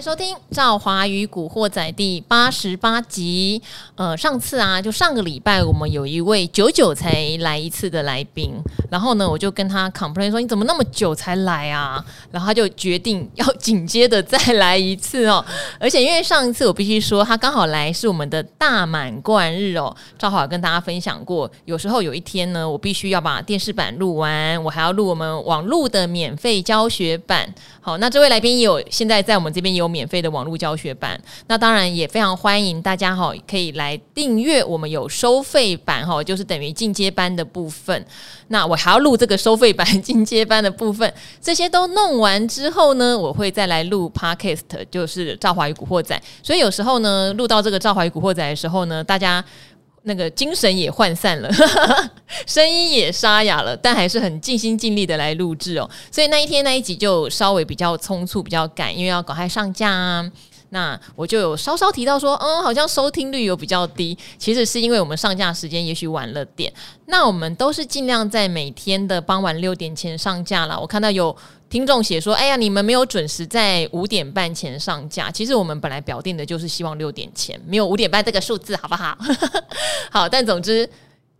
[0.00, 3.60] 收听《赵华与古惑仔》第八十八集。
[3.96, 8.54] 呃，上次啊，就上个礼拜，我们有一位久久才来一次的来宾，
[8.90, 12.02] 然后呢，我就跟他 complain 说：“你怎么那么久才来啊？”
[12.32, 15.44] 然后他就决定要紧接着再来一次哦。
[15.78, 19.94] 而且因为上一次我必须说，他刚好来是我们的大满贯日哦。
[20.18, 27.54] 赵华跟大家分享过，有时候有一天呢，我必须要把电视版录完，我还要录我们网络的免费教学版。
[27.82, 38.06] 好，那这位来宾有现在在我们这边有免费的网络教学版，那当然也非常欢迎大家哈，可以来订阅我们有收费版哈，就是等于进阶班的部分。
[38.48, 46.20] 那我还要录这个收费版进阶班的部分，这些都弄完之后呢，我会再来录 Podcast，就是赵华与古惑仔。
[46.42, 49.44] 所以有时候呢，录到这个赵华与古惑仔的时候呢，大家。
[50.02, 51.50] 那个精神也涣散了，
[52.46, 55.88] 声音也沙哑了，但还是很尽心尽力的来录制哦。
[56.10, 60.30] 所以那一天那一集就稍微比较匆促，比较赶，因为要赶快上架啊。
[60.72, 66.72] 那我就有稍稍提到说，嗯，好像收听率有比较低，其实是因为我们上架时间也许晚了点。
[67.06, 70.80] 那我们都是尽量在每天的傍晚六点前上架了。
[70.80, 71.36] 我看到有
[71.70, 75.30] 听众写说，哎呀，你们没有准时在五点半前上架。
[75.30, 79.16] 其实我们本来表定的就是希望六点前，没有五点半这个数字，好不好？
[80.10, 80.86] 好，但总之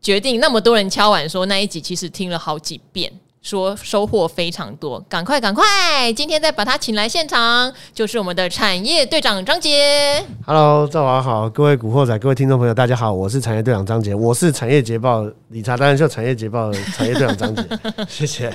[0.01, 3.13] 决定那么多人敲碗说那一集其实听了好几遍。
[3.43, 6.13] 说收获非常多，赶快赶快！
[6.13, 10.23] 今天再把他请来现场，就是我们的产业队长张杰。
[10.47, 17.63] Hello，赵华好，各位古惑仔，各位听众朋友，大家好，我是产业队长张杰，我是产业捷报理查，当然就产业捷报产业队长张杰，
[18.11, 18.55] 谢谢。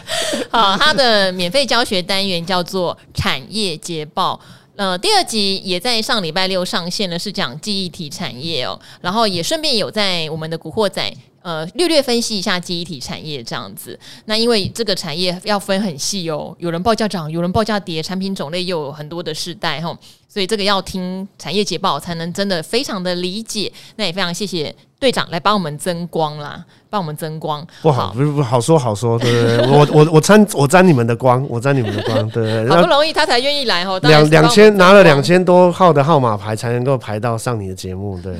[0.52, 4.40] 好，他的免费教学单元叫做产业捷报，
[4.76, 11.12] 呃，第二集也在上礼拜六上线了，是讲记忆体产业哦，然后也顺便有在我们的古惑仔。
[11.46, 14.00] 呃，略略分析一下记忆体产业这样子。
[14.26, 19.96] 那因为这个产业要分很细哦，有人报价涨，有人报价跌，产品种类又有很多的世代哈，
[20.28, 23.72] 所以这个要听产业捷报才能真的非常的理解。
[23.96, 26.64] 那也非常谢谢队长来帮我们增光啦。
[26.88, 29.68] 帮我们增光不好，不是不好说好说，对不对？
[29.70, 32.70] 我我我沾我沾你们的光，我沾你们的光，对对？
[32.70, 38.34] 好不容易他才愿意来哦，两两千拿了两千多号的号码牌才能够排到上你的节目，对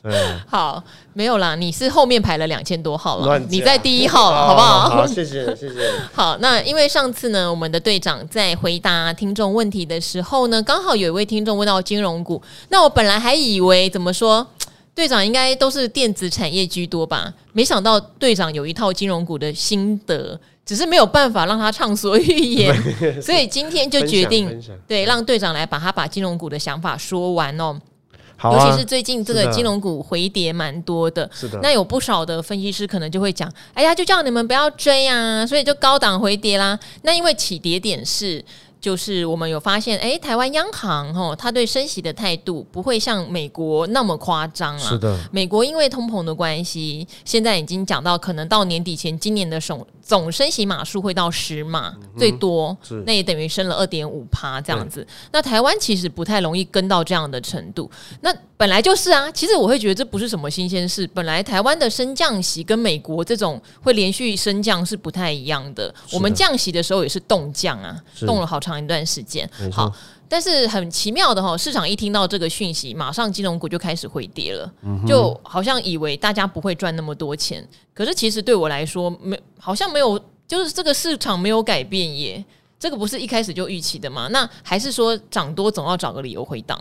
[0.00, 0.12] 对。
[0.46, 0.80] 好，
[1.12, 4.90] 没有啦，你是后面排了两千多号了，你在第一号了，好不好？
[4.90, 5.74] 好，谢谢谢谢。
[6.14, 14.44] 好，那因为上次呢，我们的队长在回答听众问题的时候呢，刚好有一位听众问到金融股，那我本来还以为怎么说？
[14.98, 17.32] 队长应该都是电子产业居多吧？
[17.52, 22.74] 没想到队长有一套金融股的心得，只是没有办法让他畅所欲言，
[23.22, 27.78] 所以今天就决定对让队长来把他把金融股的想法说完哦。
[28.36, 31.60] 好啊，尤其是最近这个金融股回跌蛮多的，是的。
[31.62, 36.76] 那有不少的分析师可能就会讲：“哎呀，就叫你们不要追啊！”所以就高档回跌啦。
[37.02, 38.44] 那因为起跌点是。
[38.80, 44.78] 就是我们有发现，哎，台湾央行哈，它对升息的态度不会像美国那么夸张啊。
[44.78, 55.06] 是的，美国因为通膨的关系，现在已经讲到可能到年底前，今年的总总升息码数会到十码，嗯、最多，那也等于升了二点五趴这样子。
[55.32, 57.90] 那台湾其实不太容易跟到这样的程度。
[58.20, 61.06] 那本来就是啊，其实我会觉得这不是什么新鲜事。
[61.08, 65.78] 本来台湾的升降息跟美国这种会连续升降是不太一样的。
[65.78, 68.67] 的我们降息的时候也是动降啊，动了好长。
[68.68, 69.92] 长一段时间，好，
[70.28, 74.70] 但是很奇妙的哈，市场一听到这个讯息，马上金融股就开始回跌了，
[75.06, 82.44] 就好像以为大家不会赚那么多钱，可是其实对我来说，没好像没有，就是这个市场没有改变耶，
[82.78, 84.28] 这个不是一开始就预期的吗？
[84.28, 86.78] 那还是说涨多总要找个理由回档？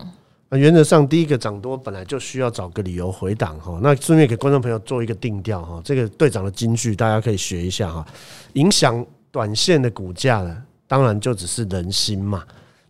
[0.49, 3.77] 那原则上，第一个涨多本来就需要找个理由回档哈。
[3.81, 8.05] 那顺便给观众朋友做一个定调哈，这个队长的金句大家可以学一下哈，
[8.53, 10.63] 影响短线的股价的。
[10.87, 12.43] 当然就只是人心嘛，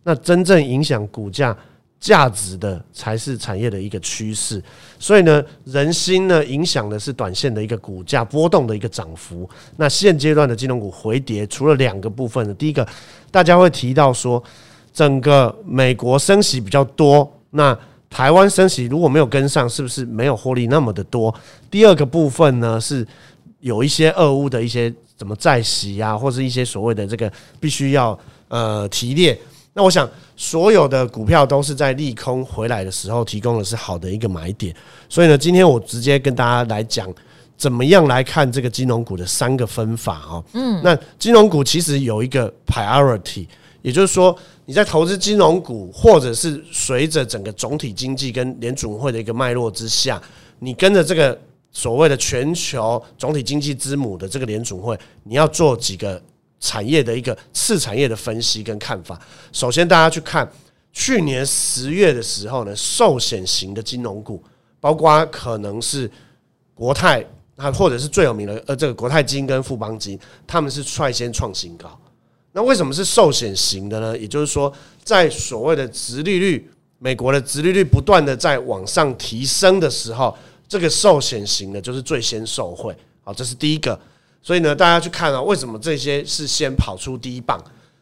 [0.04, 1.56] 那真正影响股价
[1.98, 4.62] 价值的才是产业的一个趋势。
[5.00, 9.50] 所以呢，人心呢影响的是短线的一个股价波动的一个涨幅。
[9.76, 12.86] 那现阶段的金融股回跌，除了两个部分呢，第一个
[13.32, 14.40] 大家会提到说，
[14.92, 17.76] 整个美国升息比较多，那
[18.08, 21.34] 台湾升息如果没有跟上，是不是没有获利那么的多？
[21.68, 23.04] 第二个部分呢是
[23.58, 24.94] 有一些俄乌的一些。
[25.18, 28.16] 怎么再洗啊，或是一些所谓的这个必须要
[28.46, 29.36] 呃提炼。
[29.74, 34.74] 那我想所有的股票都是在利空回来的时候提供的是好的一个买点。
[35.08, 37.12] 所以呢，今天我直接跟大家来讲
[37.56, 40.44] 怎么样来看这个金融股的三个分法哦。
[40.52, 43.46] 嗯，那金融股其实有一个 priority，
[43.82, 50.22] 也就是说你在投资金融股，或者是随着整个总体经济跟联储会的一个脉络之下，
[50.60, 51.36] 你跟着这个。
[51.78, 56.20] 所谓的全球总体经济之母的这个联准会，你要做几个
[56.58, 59.16] 产业的一个次产业的分析跟看法。
[59.52, 60.50] 首先，大家去看
[60.92, 64.42] 去年十月的时候呢，寿险型的金融股，
[64.80, 66.10] 包括可能是
[66.74, 71.96] 国泰，啊，或者是最有名的呃，这个国泰金跟富邦金，他们是率先创新高。
[72.50, 74.18] 那为什么是寿险型的呢？
[74.18, 74.72] 也就是说，
[75.04, 80.36] 在所谓的殖利率，美国的殖利率不断的在往上提升的时候，
[80.68, 82.94] 这个寿险型的就是最先受惠。
[83.24, 83.98] 好，这是第一个。
[84.40, 87.58] 所以呢，大家去看啊，为什么这些是先跑出第一棒？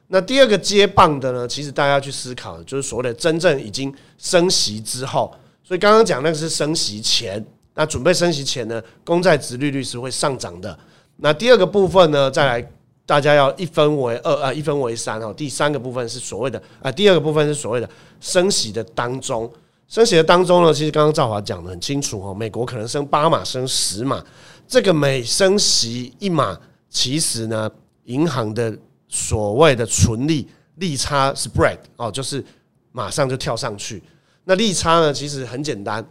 [0.08, 1.48] 那第二个接棒的呢？
[1.48, 5.34] 其实大家去思考，就是所谓的真正已经升息之后。
[5.64, 10.78] 所以刚刚讲那个是升息前，那准备升息前呢，公债殖利率是会上涨的。
[11.16, 12.70] 那第二个部分呢，再来
[13.04, 15.34] 大家要一分为二啊，一分为三哦。
[15.34, 17.90] 第三个部分是所谓的啊，第二个部分是所谓的
[18.20, 19.50] 升息的当中，
[19.88, 24.24] 升息的当中呢，其实刚刚赵华讲的很清楚哦，美国可能升八码，升十码。
[24.66, 26.58] 这个每升息一码，
[26.90, 27.70] 其实呢，
[28.04, 28.76] 银行的
[29.08, 32.44] 所谓的存利利差 spread 哦，就是
[32.90, 34.02] 马上就跳上去。
[34.44, 36.04] 那利差呢，其实很简单，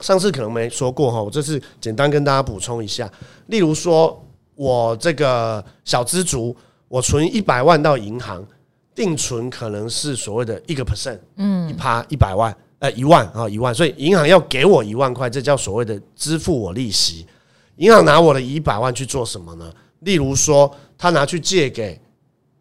[0.00, 3.10] 上次可能没说过哈，我这次简单跟大家补充一下。
[3.46, 4.22] 例如说，
[4.54, 6.54] 我这个小资族，
[6.86, 8.46] 我存一百万到银行
[8.94, 17.26] 定存，可能是所谓的一个 percent，嗯，一趴一百万，呃，一万啊，一万，所以银行要给我一万块，这叫所谓的支付我利息。
[17.76, 19.72] 银行拿我的一百万去做什么呢？
[20.00, 22.00] 例如说，他拿去借给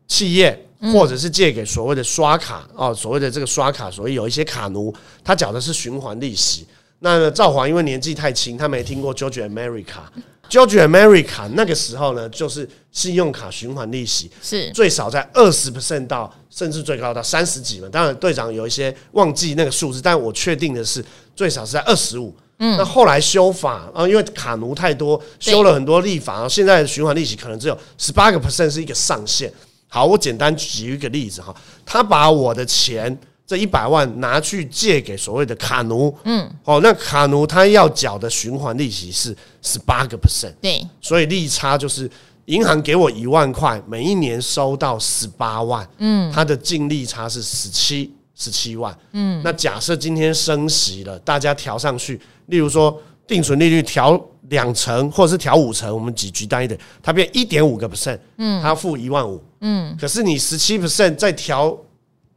[0.07, 4.93] 企业，或者是借给所谓的刷卡啊，所谓的这个刷卡，所以有一些卡奴，
[5.23, 6.67] 他缴的是循环利息。
[6.99, 10.01] 那赵华因为年纪太轻，他没听过 George America。
[10.49, 17.87] George America 那个时候呢，就是信用卡循环利息是最少在二十 percent 到甚至最高到三十几嘛。
[17.91, 21.05] 当然队长有一些忘记那个数字，但我确定的是
[21.35, 22.35] 最少是在二十五。
[22.57, 29.53] 嗯，那后来修法啊，因为卡奴太多，修了很多立法，现在循环利息可能只有十八个 percent 是一个上限。
[29.87, 31.55] 好，我简单举一个例子哈，
[31.85, 33.15] 他把我的钱
[33.49, 42.07] 这一百万拿去借给所谓的卡奴，嗯，哦，那卡奴他要缴的循环利息是十八个 percent，对，所以利差就是
[42.45, 52.21] 银行给我一万块，每一年收到十八万，嗯，他的净利差是十七十七万，嗯，那假设今天升息了，大家调上去。
[52.45, 54.19] 例如说，定存利率调
[54.49, 61.75] 两成，或者是调五成，我们举举单一点，它变一点五个 percent，嗯，它要付一万五，嗯，可是你十七 percent 再调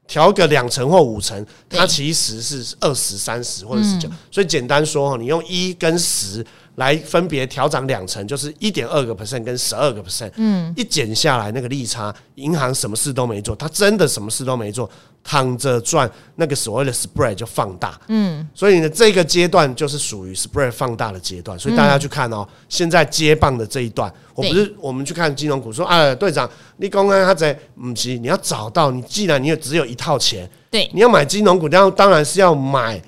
[0.06, 6.44] 调个两成或五成，它其实是二十三十或者十九，所以简单说哈，你用一跟十
[6.76, 14.90] 来分别调涨两成，就是一点二个 percent 跟十二个 percent，嗯，一减下来那个利差，银行什么事都没做，它真的什么事都没做。
[15.24, 33.00] 躺着赚，那个所谓的 spread 就放大，嗯，所以呢，这个阶段就是属于 spread 放大的阶段，所以大家去看哦，现在接棒的这一段，我不是我们去看金融股说，啊，队长，你刚刚他在不急，你要找到你，既然你有只有一套钱，对，你要买金融股，当当然是要买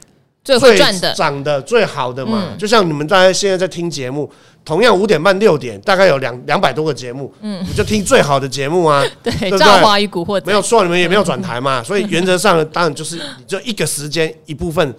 [0.45, 4.31] 最会赚的、涨的最好的嘛，就像你们大家现在在听节目。
[4.65, 9.05] 同样五点半六点，大概有两两百多个节目，嗯，你就听最好的节目啊。
[9.23, 14.95] 对，赵华与古惑仔没有错，你们也没有转台嘛， 所以原则上当然就是你就一个时间一部分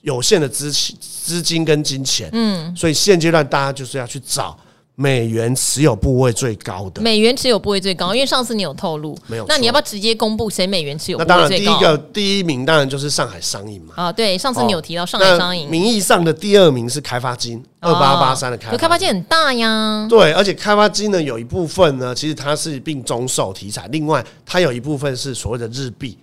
[0.00, 4.58] 有限的资金资金跟金钱，嗯，所以现阶段大家就是要去找。
[4.94, 9.46] 美元持有部位最高的，美元持有部位最高，因为上次你有透露，没有？
[9.48, 11.38] 那你要不要直接公布谁美元持有部位最高？
[11.38, 13.94] 那当然，第一个第一名当然就是上海商银嘛。
[13.96, 20.06] 啊，对，上次你有提到上海商银，名义上的第二名是开发金二八八三的开发金，可开发金很大呀。
[20.10, 26.18] 对，而且开发金呢有一部分呢，其实它是并中受题材，另外它有一部分是所谓的日币，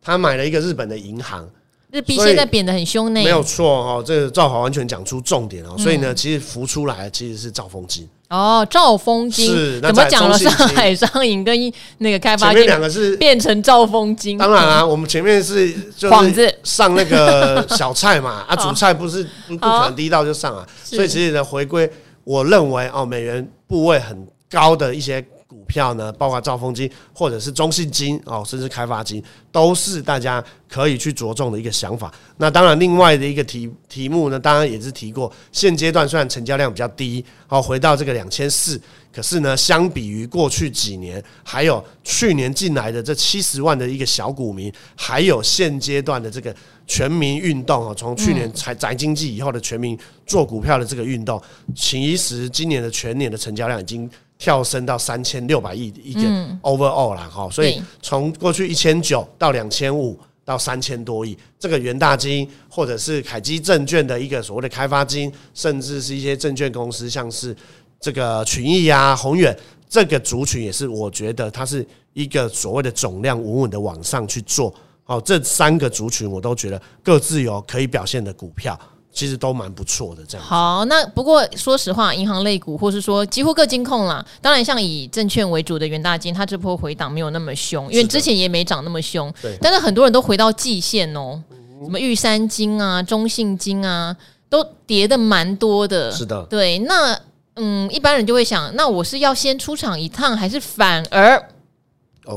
[0.00, 1.46] 它买了一个日本的银行。
[1.90, 10.36] 日币现在贬得很凶呢，没有错哦，这个赵华完全讲出重点哦，所以呢，其实浮出来其实是兆丰金哦，兆丰金是怎么讲了？
[10.36, 21.88] 上海商银跟那个开发金前面两个是变成兆丰金，当然啊，我们前面是就是上那个 小菜嘛，啊，主菜不是不可能第一道就上啊，所以其实呢，回归
[22.24, 25.24] 我认为哦，美元部位很高的一些。
[25.46, 29.22] 股票呢，包括兆丰金或者是中信金哦，甚至开发金，
[29.52, 32.12] 都是大家可以去着重的一个想法。
[32.38, 35.30] 那当然，另外的一个题题目呢，当然也是提过。
[35.52, 38.80] 现阶段虽然成交量比较低，哦，回到这个两千四，
[39.12, 46.54] 可是呢，相比于过去几年，还有去年进来的这七十万的一个小股民，还有现阶段的这个
[46.86, 49.96] 全民运动啊，从去年才宅经济以后的全民
[50.26, 51.40] 做股票的这个运动，
[51.76, 54.10] 其实今年的全年的成交量已经。
[54.38, 56.20] 跳升到三千六百亿一个
[56.62, 67.56] overall 了哈，所以从过去一千九到两千五到三千多亿，这个元大金或者是凯基证券的一个所谓的开发金，甚至是一些证券公司，像是
[68.00, 69.56] 这个群益啊、宏远
[69.88, 74.74] 这个族群，也是我觉得它是一个所谓的总量稳稳的往上去做。
[75.06, 78.78] 哦，这三个族群我都觉得各自有可以表现的股票。
[79.14, 80.44] 其实都蛮不错的，这样。
[80.44, 89.32] 好，那不过说实话，银行类股或是说几乎各金控啦，当然像以证券为主的元大金，它这波回档没有那么凶，因为之前也没涨那么凶。
[89.40, 89.56] 对。
[89.62, 91.40] 但是很多人都回到季线哦，
[91.84, 94.14] 什么玉山金啊、中信金啊，
[94.50, 96.10] 都跌的蛮多的。
[96.10, 96.44] 是的。
[96.50, 97.16] 对，那
[97.54, 101.40] 嗯，一般人就会想，那我是要先出场一趟，还是反而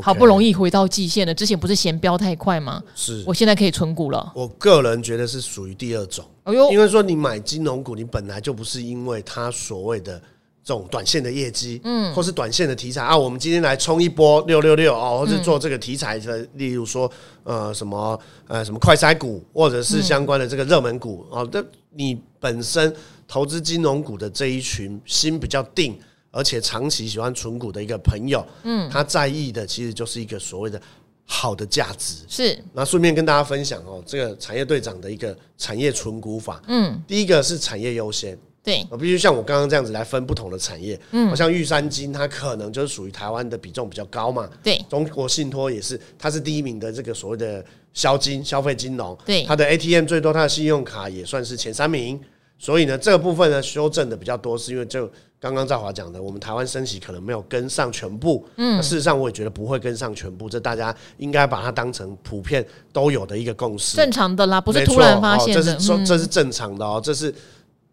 [0.02, 2.84] 好不容易回到季线了，之前不是嫌飙太快吗？
[2.94, 4.32] 是，我现在可以存股了。
[4.36, 6.26] 我个人觉得是属于第二种。
[6.44, 10.20] 哎呦，因为说你买金融股，你本来就不是因为它所谓的
[10.64, 13.18] 这种短线的业绩，嗯，或是短线的题材啊。
[13.18, 17.10] 我们今天来冲一波六六六哦，或是做这个题材的，嗯、例如说
[17.44, 21.48] 呃什么呃什么快筛股，或者是相关的这个热门股哦。
[21.50, 22.94] 这你本身
[23.26, 25.98] 投资金融股的这一群心比较定。
[26.32, 30.80] 而且长期喜欢存股的一个朋友，嗯，他在意的其实就是一个所谓的
[31.26, 32.24] 好的价值。
[32.28, 36.62] 是，那顺便跟大家分享哦，这个产业队长的一个产业存股法。
[36.68, 41.00] 嗯，第一个是产业优先，对，我必须像我刚刚这样子来分不同的产业。
[41.12, 44.50] 嗯，像玉山金，它可能就是属于台湾的比重比较高嘛。
[44.62, 49.18] 对，中国信托也是，它是第一名的这个所谓的消金消费金融。
[49.26, 52.20] 对，它的 ATM 最多，它的信用卡也算是前三名。
[52.60, 55.08] 所以呢，这个部分呢修正的比较多，是因为就
[55.40, 58.44] 刚刚赵华讲的，我们台湾升息可能没有跟上全部。
[58.56, 63.96] 嗯，事实上我也觉得不会跟上全部，这大家应该把它当成普遍都有的一个共识。
[63.96, 67.32] 正常的啦，不是突然发现的，这是说这是正常的哦，这是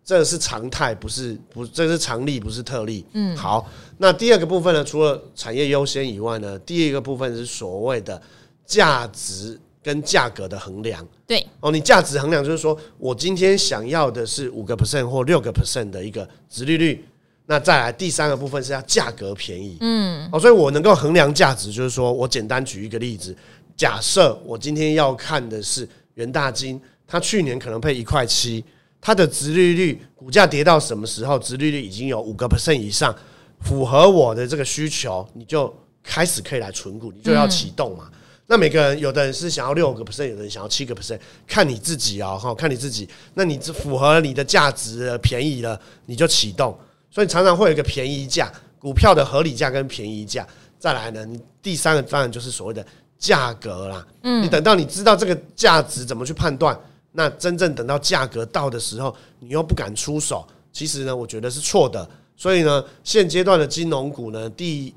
[0.03, 3.05] 这是常态，不是不这是常例，不是特例。
[3.13, 8.21] 嗯，好，那第二个部分呢，除了产业优先以外呢，第二个部分是所谓的
[8.65, 9.61] 价值。
[9.85, 11.47] 跟价格的衡量，对。
[11.61, 17.05] 哦，你价值衡量就是说我今天想要的是五个 percent 或六个 percent 的一个值利率，
[17.45, 23.37] 那再来第三个部分是要价格便宜，嗯，哦，所以我能够衡量价值，就是说我简单举一个例子，
[23.77, 28.65] 假设我今天要看的是元大金，它去年可能配一块七，
[29.03, 33.15] 它的值利率股价跌到什么时候，值利率已经有五个 percent 以上，
[33.61, 35.71] 符合我的这个需求，你就
[36.03, 38.11] 开始可以来存股，你就要启动嘛。
[38.47, 43.09] 嗯那每个人，有的人是想要六个 percent，有的人想要七个 percent，看你自己哦，哈，看你自己。
[43.33, 46.79] 那你符合你的价值，便宜了，你就启动。
[47.11, 50.47] 所以常常会有一个便宜价，股票的合理价跟便宜价。
[50.79, 52.85] 再来呢，你第三个当然就是所谓的
[53.19, 54.07] 价格啦。
[54.25, 56.79] 嗯，你等到你知道这个价值怎么去判断，
[57.13, 62.07] 那真正等到价格到的时候，你又不敢出手，其实呢，我觉得是错的。
[62.37, 64.95] 所以呢，现阶段的金融股呢，第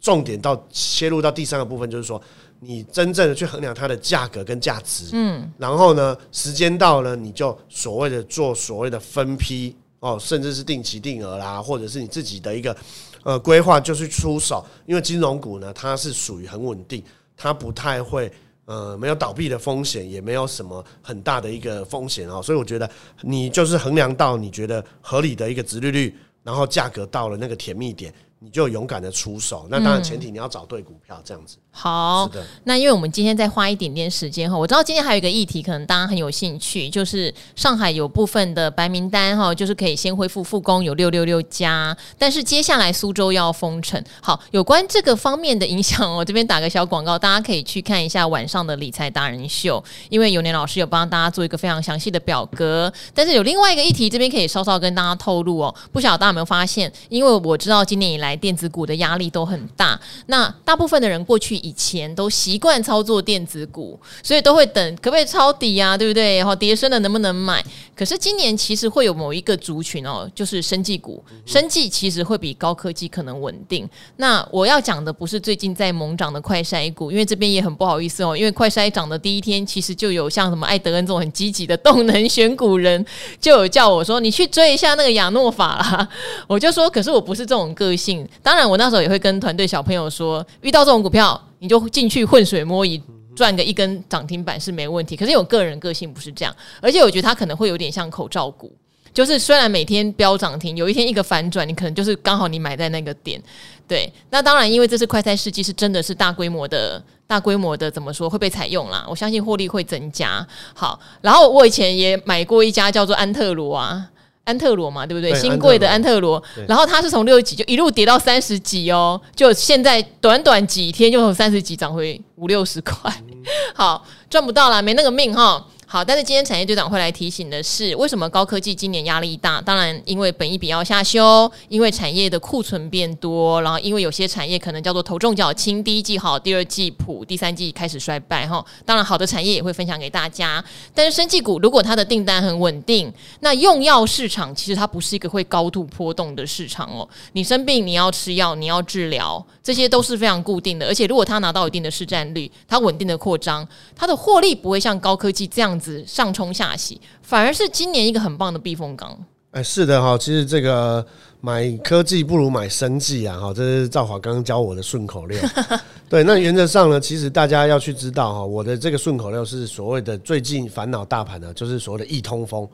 [0.00, 2.22] 重点到切入到第三个部分，就是说。
[2.66, 12.76] 你真正的去衡量它的价格跟价值，嗯，然后呢，时间到了，你就所谓的做所谓的分批哦，甚至是定期定额啦，或者是你自己的一个
[13.22, 14.64] 呃规划，就去出手。
[14.86, 17.02] 因为金融股呢，它是属于很稳定，
[17.36, 18.30] 它不太会
[18.66, 22.42] 呃没有倒闭的风险，也没有什么很大的一个风险哦。
[22.42, 22.88] 所以我觉得
[23.22, 28.12] 你就是衡量到你觉得合理的一个值利率，然后价格到了那个甜蜜点，
[28.44, 29.66] 你就勇敢的出手。
[29.70, 31.56] 那当然前提你要找对股票，这样子。
[31.76, 32.30] 好，
[32.64, 44.00] 那因为我们今天再花一点点时间哈，我知道今天还有一个议题，可能大家很有兴趣，就是上海有部分的白名单哈，就是可以先恢复复工，有六六六家，但是接下来苏州要封城。
[44.20, 52.92] 好，有关这个方面的影响，我这边打个小广告，大家可以去看一下晚上的理财达人秀，因为有年老师有帮大家做一个非常详细的表格。
[53.12, 61.54] 但是有另外一个议题，这边可以稍稍跟大家透露哦，不晓得大家有没有发现，因为我知道今年以来电子股的压力都很大，那大部分的人过去。
[61.64, 66.36] 以前都习惯操作电子股，所以都会等可不可以抄底啊，对不对？
[66.36, 67.64] 然后跌升了能不能买？
[67.94, 73.88] 可是今年其实会有某一个族群哦，就是生技股，生技其实会比高科技可能稳定。
[74.16, 83.02] 那我要讲的不是最近在猛涨的快筛股，因为这边也很不好意思哦，因为快筛涨的第一天，其实就有像什么艾德恩这种很积极的动能选股人，
[83.40, 86.08] 就有叫我说你去追一下那个亚诺法啦。
[86.48, 88.23] 我就说，可是我不是这种个性。
[88.42, 91.40] 当然，我那时候也会跟团队小朋友说，遇到这种股票。
[91.60, 93.00] 你就进去浑水摸鱼，
[93.34, 95.16] 赚个一根涨停板是没问题。
[95.16, 98.70] 可是我个人个性不是这样，而且我觉得它可能会有点像口罩股，
[99.14, 103.42] 就是虽然每天飙涨停，有一天一个反转，你可能就是刚好你买在那个点。
[103.88, 109.06] 对，那当然，因为这次快筛试剂是真的是大规模的、大规模的，怎么说会被采用啦？
[109.08, 110.46] 我相信获利会增加。
[110.74, 114.10] 好，然后我以前也买过一家叫做安特罗啊。
[114.44, 115.32] 安特罗嘛，对不对？
[115.32, 123.12] 对新贵的安特罗，然后它是从六十几就一路跌到三十几哦，就现在短短几天就从三十几涨回五六十块，
[123.74, 125.64] 好赚不到啦，没那个命哈。
[125.94, 129.60] 好，但是今天产业队长会来提醒的是，为什么高科技今年压力大？
[129.60, 138.66] 当然，因为本益比要下修，因为产业的库存变多，然后因为有些产业可能叫做头重脚轻，第一季好，第二季普，第三季开始衰败哈。
[138.84, 140.64] 当然，好的产业也会分享给大家。
[140.92, 147.08] 但是，生技股如果它的订单很稳定，那用药市场其实它不是一个会高度波动的市场哦。
[147.34, 150.86] 你生病你要吃药，你要治疗，这些都是非常固定的。
[150.88, 155.83] 而且，如果它拿到一定的市占率，它稳定的扩张，它的获利不会像高科技这样子。
[156.06, 159.16] 上冲下洗，反而是今年一个很棒的避风港。
[159.52, 161.04] 哎，是的哈，其实这个
[161.40, 165.38] 买科技不如买生技啊，哈，这是赵华刚刚教我的顺口溜。
[166.10, 172.68] 对，那原则上呢，其实大家要去知道哈，我的这个顺口溜是所谓的最近烦恼大盘的，就是所谓的“易通风”，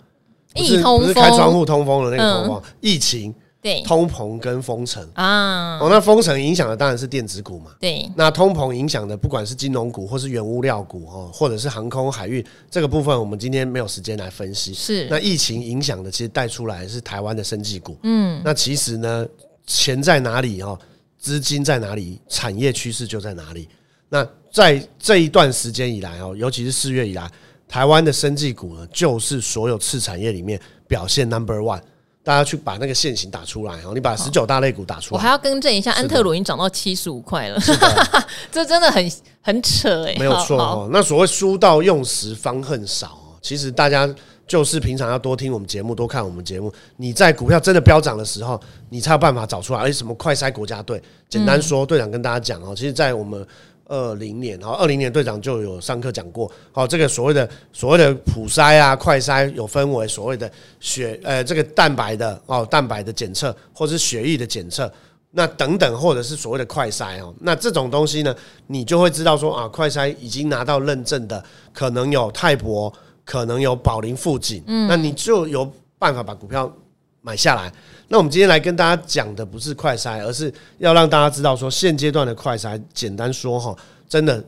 [0.57, 3.35] 易通风，不是开窗户通风的那个通风，嗯、疫情。
[3.63, 7.73] 对，通膨跟封城啊，哦，那封城影响的当然是电子股嘛。
[7.79, 14.73] 对，那通膨影响的不管是金融股或是原物料股哦，或者是航空海运这个部分，我们今天没有时间来分析。
[14.73, 17.99] 是，那疫情影响的其实带出来是台湾的生技股。
[18.03, 19.27] 嗯，那其实呢，
[19.67, 20.79] 钱在哪里哦？
[21.19, 22.19] 资金在哪里？
[22.31, 23.69] 产业趋势就在哪里。
[24.09, 27.31] 那在这一段时间以来哦，尤其是四月以来，
[27.69, 31.83] 台湾的生技股呢，就是所有次产业里面表现 number one。
[32.23, 35.19] 大家去把那个线型打出来哦，你把十九大类股打出来。
[35.19, 37.59] 我还要更正一下，安特鲁已经涨到七十五块了，
[38.53, 40.89] 这真的很很扯哎，没有错哦。
[40.93, 44.09] 那所谓书到用时方恨少哦，其实大家
[44.47, 46.73] 就是平常要多听我们节目，多看我们节目。
[46.97, 48.61] 你在股票真的飙涨的时候，
[48.91, 49.81] 你才有办法找出来。
[49.81, 53.47] 而且什么快筛国家队，简单说，队长跟大家讲哦，其实，在我们。
[53.91, 64.91] 二零年，然后二零年队长就有上课讲过，好，这个所谓的所谓的普筛啊、快筛有分为所谓的血呃这个蛋白的哦蛋白的检测，或者是血液的检测，
[65.33, 68.33] 那等等，或者是所谓的快筛哦，那这种东西呢，
[68.69, 72.93] 你就会知道说啊，快筛已经拿到认证的，可能有泰博，
[73.25, 75.69] 可能有宝龄富锦，嗯，那你就有
[75.99, 76.73] 办法把股票
[77.23, 77.73] 买下来。
[78.09, 83.77] 那我们今天来跟大家讲的不是快筛，而是要让大家知道说，现阶段的快筛，简单说哈，
[84.09, 84.43] 真的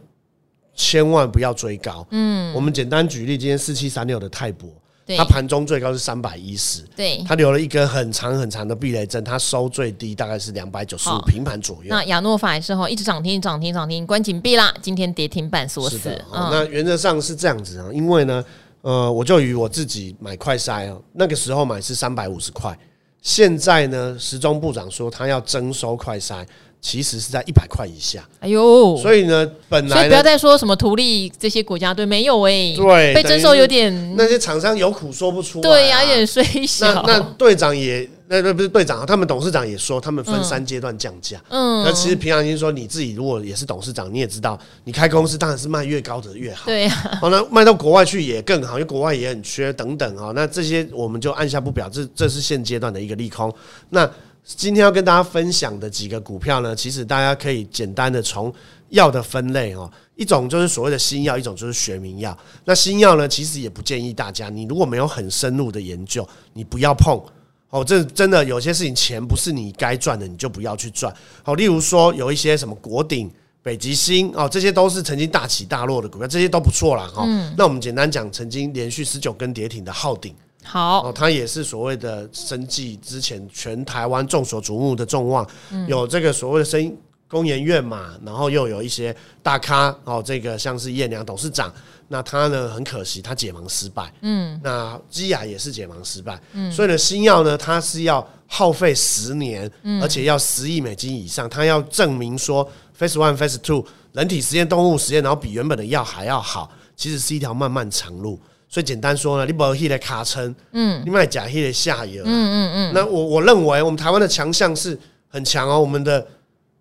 [0.75, 2.07] 千万不要追高。
[2.11, 4.69] 嗯，我们简单举例，今天四七三六的泰博，
[5.17, 11.89] 它盘中最高是三百一十，对，它留了一根很长很长的避雷针，它收最低大概是两百九十五平盘左右。
[11.89, 16.09] 那亚诺法也是哈，一直涨停涨停涨停，关紧闭啦，今天跌停板锁死。
[16.33, 18.45] 嗯、那原则上是这样子啊，因为呢，
[18.83, 22.77] 呃，我就以我自己买快筛哦，那个时候买是三百五十块。
[23.23, 26.45] 现在呢，时钟部长说他要征收快筛，
[26.81, 28.29] 其实是在一百块以下。
[28.41, 36.93] 哎呦，所以呢，本来所以不要再说什么图利这些国家队没有哎、欸，对，被征收有点那些厂商有苦说不出、啊，对呀，有点衰小。
[37.07, 38.09] 那那队长也。
[38.33, 41.39] 那那不是队长，他们董事长也说，他们分三阶段降价。
[41.51, 46.65] 嗯，那其实平常心说，你自己如果也是董事长，你也知道，你开公司当然是卖越高的越好。
[46.65, 50.33] 对呀，好，那卖到国外去也更好，因为国外也很缺等等啊。
[50.35, 53.55] 那这些我们就按下不表，这这是现阶段的一个利空。
[53.91, 54.11] 那
[54.43, 58.51] 今天要跟大家分享的几个股票呢，其实大家可以简单的从
[58.89, 62.35] 药的分类哦，一种就是所谓的新药，一种就是学名药。
[62.65, 67.23] 那新药呢，其实也不建议大家，你如果没有很深入的研究，你不要碰。
[67.73, 71.11] 哦，这真的有些事情，钱不是你该赚的，你就不要去赚。
[71.43, 73.31] 好，例如说有一些什么国鼎、
[73.63, 77.11] 北极星哦，这些都是曾经大起大落的股票，这些都不错啦。
[77.15, 77.25] 哈。
[77.57, 85.49] 那我们简单讲，曾经连续十九根跌停的昊鼎，好，它也是所谓的生计之前全台湾众所瞩目的众望，
[85.89, 86.95] 有这个所谓的生
[87.27, 91.73] 工研院嘛，然后又有一些大咖哦，这个像是叶良董事长。
[92.13, 92.69] 那他呢？
[92.69, 94.13] 很可惜，他解盲失败。
[94.21, 96.39] 嗯，那基亚也是解盲失败。
[96.53, 99.71] 嗯，所以呢，新药呢，它是要耗费十年，
[100.03, 108.39] 而且要十亿美金以上，它要证明说 Phase One、Phase Two 人体实验、动物实验，然后比原本的药还要好，其实是一条漫漫长路。
[108.69, 112.23] 所以简单说呢，你不要去的卡称，嗯，你卖假去的下游。
[112.27, 112.93] 嗯嗯嗯。
[112.93, 114.99] 那我我认为，我们台湾的强项是
[115.29, 115.81] 很强哦。
[115.81, 116.27] 我们的，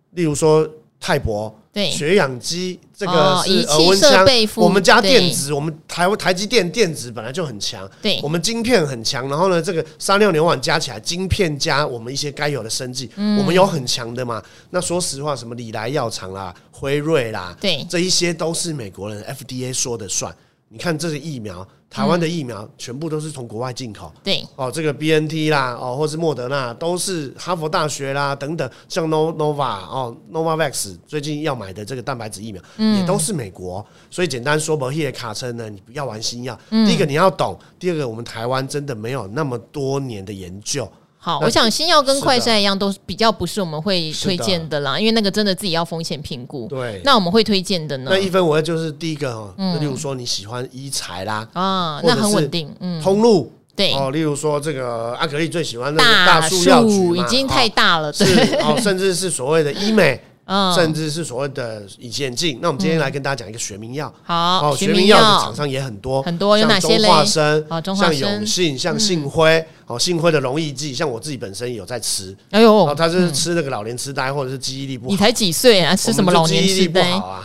[0.10, 1.58] 例如说泰博。
[1.74, 4.26] 对，血氧机这个是额温枪，
[4.58, 9.30] 我们家电子，我们台湾台积电电子本来就很强，对，我们晶片很强。
[9.30, 14.44] 然后呢，这个三六零网加起来，晶片加我们一些该有的生技，嗯、我们有很强的嘛。
[14.72, 20.36] 那说实话，什么礼来药厂啦、辉瑞啦，对，这一些都是美国人 FDA 说的算。
[20.72, 21.68] 你看，这是疫苗。
[21.90, 33.86] 台湾的疫苗全部都是从国外进口，对哦，这个 B N T 啦，哦，或是莫德纳，都是哈佛大学啦等等，像 Nova 哦，Novavax 最近要买的这个蛋白质疫苗，也都是美国。
[34.10, 36.58] 所以简单说，博希卡称呢，你不要玩新药。
[36.70, 40.90] 第一个你要懂，第二个我们台湾真的没有那么多年的研究。
[41.24, 46.68] 好，我想新药跟快筛一样，都比较不是我们会推荐的啦，因为那个真的自己要风险评估。
[46.68, 48.10] 对，那我们会推荐的呢？
[48.12, 58.26] 那一分为二就是第一个哈，那例如说你喜欢医材啦，啊，那很稳定，嗯，通路对哦，例如说这个阿格力最喜欢的大树药局已经太大了，是
[58.64, 60.20] 哦，甚至是所谓的医美。
[60.76, 62.60] 甚至是所谓的隐形眼镜。
[62.62, 64.14] 那我们今天来跟大家讲一个学名药。
[64.22, 69.66] 好，学名药的厂商也很多，很多有哪些化生，像永信，像信辉。
[69.88, 72.36] 哦，幸亏的容易剂，像我自己本身也有在吃。
[72.50, 75.12] 哎呦，哦，他是吃那个老年痴呆或者是记忆力不好。
[75.12, 75.96] 你才几岁啊？
[75.96, 77.02] 吃什么老年痴呆？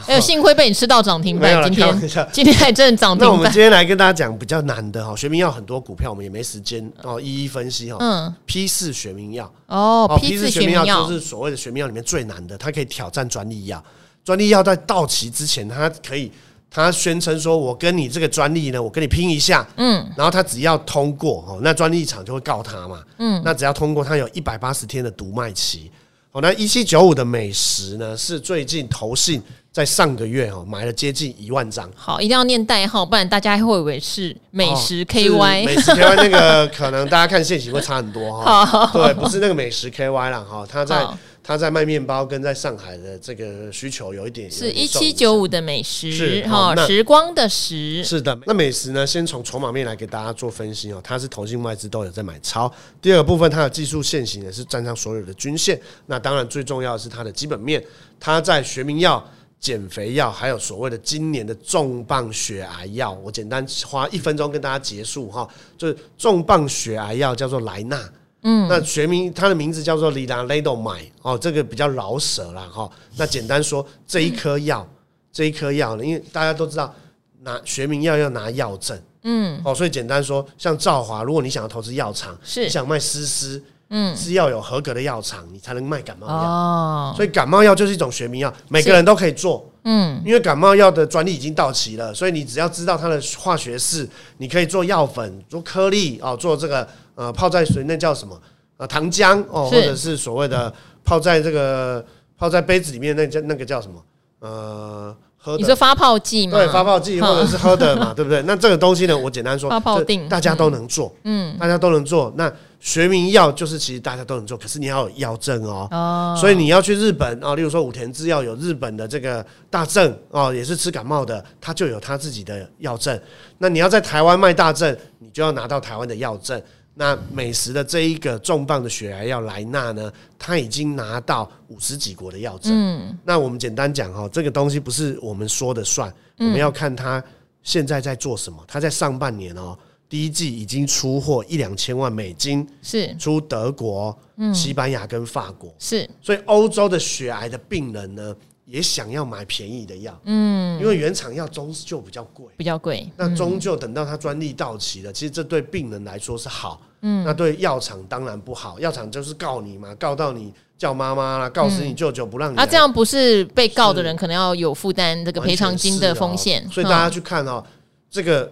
[0.07, 3.29] 哎呦，幸亏被你吃到涨停板，今天今天还真涨停板。
[3.29, 7.99] 那我们今天来跟大家讲比较难的哈，学名药很多股票我们也没时间哦一一分析哈。
[8.01, 13.83] 嗯，P 四学名药哦，P 四学名药就是所谓的学名药里面最难的，它可以挑战专利药。
[14.25, 16.31] 专利药在到期之前，它可以。
[16.71, 25.91] 他宣称说：“我跟你这个专利呢，我跟你拼一下，嗯，然后他只要通过哦，那专利厂就会告他嘛，嗯，那只要通过，他有一百八十天的独卖期，
[26.33, 41.07] 哦，那一七九五的美食呢，是最近投信在上个月哦买了接近一万张，好，一定要念代号，不然大家会以为是美食 KY，美食 KY 那个可能大家看现行会差很多 哈，对，不是那个美食 KY 了哈，他在。”
[41.47, 48.37] 他在卖面包，跟在上海的这个需求有一点是一七九五的美时哈，时光的时是的。
[48.47, 51.01] 那美食呢，先从筹码面来给大家做分析哦。
[51.05, 52.69] 它是投信外资都有在买超。
[53.01, 55.81] 第二个部分，它的技术线型也是站上所有的均线。
[56.07, 57.81] 那当然最重要的是它的基本面。
[58.19, 59.25] 它在学名药、
[59.61, 65.49] 减肥药，还有所谓的今年的重磅血癌药，我简单花一分钟跟大家结束哈。
[65.79, 68.03] 就是重磅血癌药叫做莱纳。
[68.43, 72.91] 嗯，那学名它的名字叫做利拉雷多买哦，这个比较饶舌啦哈。
[73.17, 74.87] 那简单说，这一颗药，
[75.33, 76.95] 这一颗药呢，因为大家都知道
[77.41, 86.35] 拿学名药要拿药证，嗯，哦，所以简单说，像兆华，如果你想要投资药厂，是你想卖斯斯，嗯，是要有合格的药厂，你才能卖感冒药。
[86.35, 96.87] 哦，所以感冒药就是一种学名药，每个人都可以做，嗯，因为感冒药的专利已经到期了，所以你只要知道它的化学式，你可以做药粉、做颗粒哦，做这个。
[97.17, 98.39] 呃，泡在水那叫什么？
[98.77, 100.71] 呃，糖浆哦，或者是所谓的
[101.03, 102.05] 泡在这个
[102.37, 103.95] 泡在杯子里面那叫那个叫什么？
[104.41, 105.57] 呃，喝的。
[105.57, 106.59] 你说发泡剂吗？
[106.59, 108.43] 对，发泡剂或者是喝的嘛，对不对？
[108.43, 112.31] 那这个东西呢，我简单说，发泡定，大家都能做，嗯，大家都能做。
[112.37, 123.19] 那学名药就是其实大家都能做，可是你要有药证哦，哦，所以你要去日本啊，例如说武田制药有日本的这个大证哦，也是吃感冒的，他就有他自己的药证。
[123.59, 126.63] 那你要在台湾卖大证，你就要拿到台湾的药证。
[126.99, 132.73] 那美食的这一个重磅的血癌药莱纳呢，他已经拿到五十几国的药证。
[132.75, 137.23] 嗯，那我们简单讲哈，这个东西不是我们说的算，我们要看他
[137.63, 138.65] 现在在做什么。
[138.67, 139.77] 他在上半年哦，
[140.09, 143.17] 第一季已经出货一两千万美金，是。
[143.17, 144.55] 出德国、嗯。
[144.55, 146.09] 西班牙跟法国，是。
[146.23, 153.09] 所以欧洲的血癌的病人呢，也想要买便宜的药，嗯，因为原厂药终究比较贵，比较贵。
[153.17, 156.81] 那终究等到它专利到期了，其实这对病人来说是好。
[157.03, 162.57] 嗯，那对药厂当然不好，药厂就是告你嘛，告到你叫妈妈啦，告死你舅舅不让你。
[162.57, 167.63] 啊，这样不是被告的人可能要有负担这个赔偿金的风险，所以大家去看哦，
[168.11, 168.51] 这个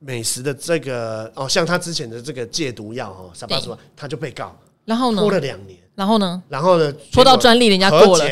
[0.00, 8.24] 美食的这个哦，像他之前的这个戒毒药哦，沙巴什么，他就被告，然后呢，拖了两年，然后呢，然后呢，拖到专利人家过了，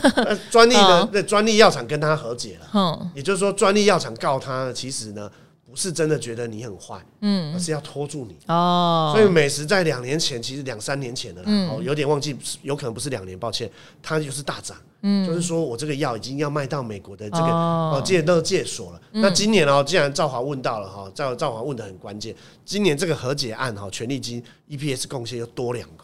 [0.50, 5.30] 专利的那专利药厂跟他和解了，嗯，也就是说专利药厂告他，其实呢。
[5.74, 8.36] 不是真的觉得你很坏，嗯，而是要拖住你。
[8.46, 9.12] 哦。
[9.12, 13.68] 所以美食在两年前，其实两三年前的啦，哦，有点忘记，有可能不是两年，抱歉，
[14.00, 18.00] 它就是大涨，嗯，就是说我这个药已经要卖到美国的这个哦。
[18.04, 19.00] 戒都戒所了。
[19.10, 22.32] 那今年哦，既然赵华问到了哈，赵赵华问的很关键，
[22.64, 26.03] 今年这个和解案哈，权利金 EPS 贡献又多两块。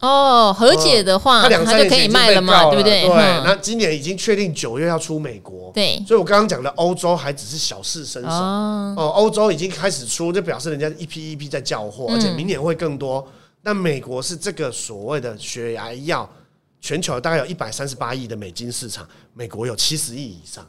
[0.00, 3.06] 哦，和解的话，它就可以卖了嘛，对不对？
[3.06, 3.08] 对。
[3.44, 6.02] 那今年已经确定九月要出美国，对。
[6.06, 9.12] 所以我刚刚讲的欧洲还只是小试身手哦。
[9.14, 13.26] 欧洲已经开始出，就表示人家一批一批在叫货，而且明年会更多。
[13.62, 16.26] 那美国是这个所谓的血癌药，
[16.80, 20.66] 全球大概有一百三十八亿的美金市场，美国有七十亿以上，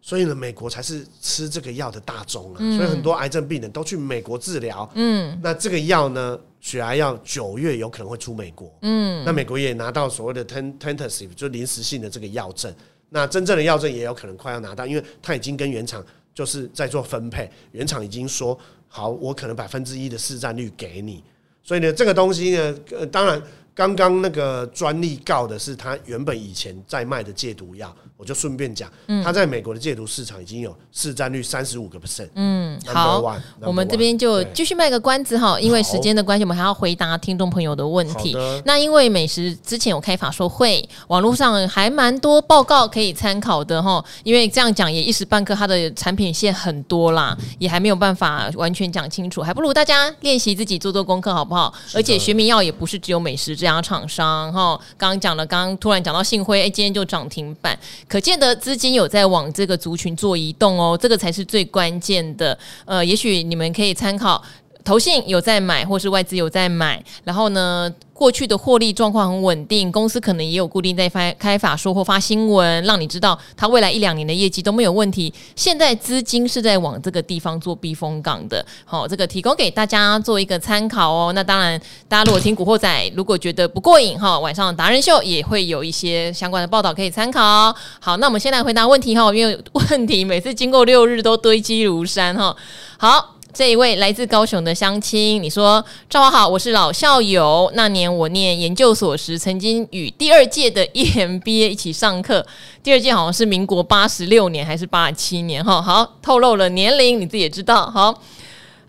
[0.00, 2.58] 所以呢，美国才是吃这个药的大宗啊。
[2.58, 4.90] 所以很多癌症病人都去美国治疗。
[4.94, 5.38] 嗯。
[5.42, 6.38] 那这个药呢？
[6.62, 12.70] 血癌药九月有可能会出美国，嗯，那美国也拿到所谓的 tentative 就临时性的这个药证，
[13.08, 18.58] 那真正的药证也有可能快要拿到，因为它已经跟原厂就是在做分配，原厂已经说
[18.88, 21.24] 好，我可能百分之一的市占率给你，
[21.62, 23.42] 所以呢，这个东西呢，呃，当然。
[23.80, 28.92] 刚刚那个专利告的是他原本以前在卖的戒毒药，我就顺便讲，
[29.24, 32.28] 他在美国的戒毒市场已经有市占率三十五个 percent。
[32.34, 33.24] 嗯，好，
[33.62, 38.36] 我们这边就继续卖个关子哈，因为时间的关系，我们还要回答听众朋友的问题。
[38.66, 51.72] 那因为美食之前有开法说会，网络上还蛮多报告可以参考的哈，因为这样讲也一时半刻它的产品线很多啦，也还没有办法完全讲清楚，还不如大家练习自己做做功课好不好？
[51.94, 53.69] 而且学名药也不是只有美食这样。
[53.74, 57.78] 家厂商哈，刚刚讲了，刚刚突然讲到信辉，哎，今天就涨停板，
[58.08, 62.56] 可见得资金有在往这个族群做移动哦，这个才是最关键的。
[62.84, 64.42] 呃，也许你们可以参考。
[64.82, 75.32] 投信有在买，或是外资有在买，然后呢，过去的获利状况很稳定，公司可能也有固定在发开法说或发新闻，让你知道它未来一两年的业绩都没有问题。
[75.56, 81.32] 现在资金是在往这个地方做避风港的，好，这个提供给大家做一个参考哦。
[81.34, 87.74] 那当然，大家如果听古惑仔，如果觉得不过瘾哈，晚上达人秀也会有一些相关的报道可以参考。
[88.00, 92.54] 好，那我们先来回答问题哈，因为问题每次经过六日都堆积如山哈。
[92.98, 93.36] 好。
[93.52, 97.70] 这一位来自高雄的乡亲，你说：“赵华好，我是老校友。
[97.74, 102.46] 那年我念研究所时，曾经与第二届的 EMBA 一起上课。
[102.82, 105.64] 第二届好像是民国八十六年还是八十七年？
[105.64, 107.90] 哈，好，透露了年龄，你自己也知道。
[107.90, 108.22] 好，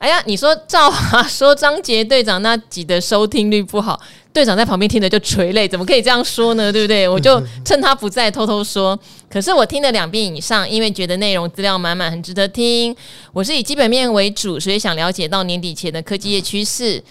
[0.02, 4.00] 哎呀，你说赵华说张杰队长那集的收听率不好。”
[4.34, 6.72] 队长在旁边听着就垂泪，怎么可以这样说呢？
[6.72, 7.06] 对不对？
[7.08, 8.98] 我就 趁他不在偷偷说。
[9.30, 12.96] 可是我听了两遍以上，因为觉得内容资料满满，很值得听。
[13.32, 17.04] 我是以基本面为主，所以想了解到年底前的科技业趋势。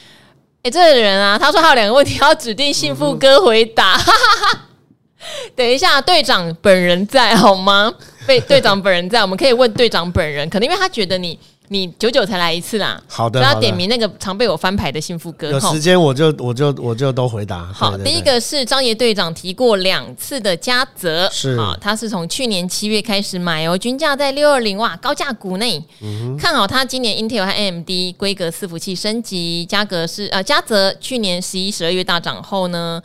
[0.64, 3.96] 哎，这个人啊，他说还有两个问题要指定幸福哥回答。
[3.96, 4.66] 哈哈哈。
[5.55, 7.94] 等一下，队长本人在好吗？
[8.26, 10.50] 被队长本人在，我们可以问队长本人。
[10.50, 11.38] 可能因为他觉得你。
[11.72, 15.52] 你久久才来一次啦，好的，不要点名那个常被我翻牌的幸福哥。
[15.52, 17.64] 有时间我就我就我就都回答。
[17.72, 33.00] 好，第一个是张爷队长提过两次的嘉泽，是啊，他是从去年七月开始买哦，均价在六二零哇，高价股内，嗯、看好他今年 Intel 和 AMD 规格伺服器升级，嘉格是呃嘉泽去年十一、十二月大涨后呢。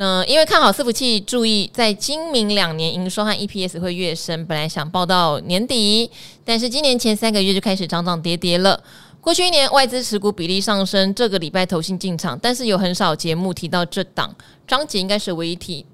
[0.00, 4.46] 嗯、因为看好伺服器，注意在今明两年营收和 EPS 会跃升。
[4.46, 6.08] 本来想报到年底，
[6.44, 8.80] 但是今年前三个月就开始涨涨跌跌了。
[9.20, 14.32] 过去一年外资持股比例上升，这个礼拜投信进场，但是有很少节目提到这档。
[14.66, 15.84] 章节应该是唯一提。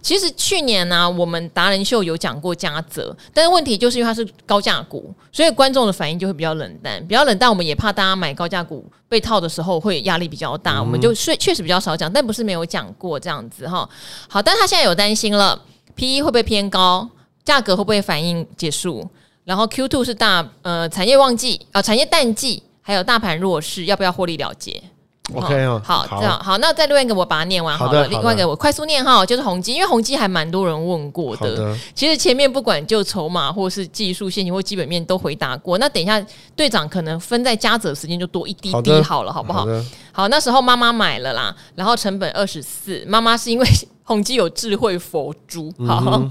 [0.00, 7.48] 其实去年呢、啊，我们达人秀有讲过嘉泽，但是问题就是因为它是高价股，所以观众的反应就会比较冷淡，比较冷淡。
[7.48, 13.88] 我们也怕大家买高价股被套的时候会压力比较大，我们就确确实比较少讲，但不是没有讲过这样子哈。
[14.28, 15.60] 好，但他现在有担心了
[15.94, 17.08] ，P E 会不会偏高，
[17.44, 19.08] 价格会不会反应结束，
[19.44, 24.82] 然后 Q two 是大呃产业旺季啊、呃，产业淡季，还有大盘弱势，要不要获利了结
[25.32, 28.06] ？OK 哦，好，这样好，那再另外一个我把它念完好了。
[28.08, 31.74] 另外一个我快速念哈，就是宏基，因为宏基还蛮多人问过的。
[31.94, 35.78] 其实前面不管就筹码或是技术线型或基本面都回答过。
[35.78, 39.66] 那等一下队长可能分在加者时间就多一滴滴好了，好不好？
[40.12, 43.02] 好，那时候妈妈买了啦，然后成本二十四。
[43.06, 43.66] 妈妈是因为
[44.02, 46.22] 宏基有智慧佛珠，好，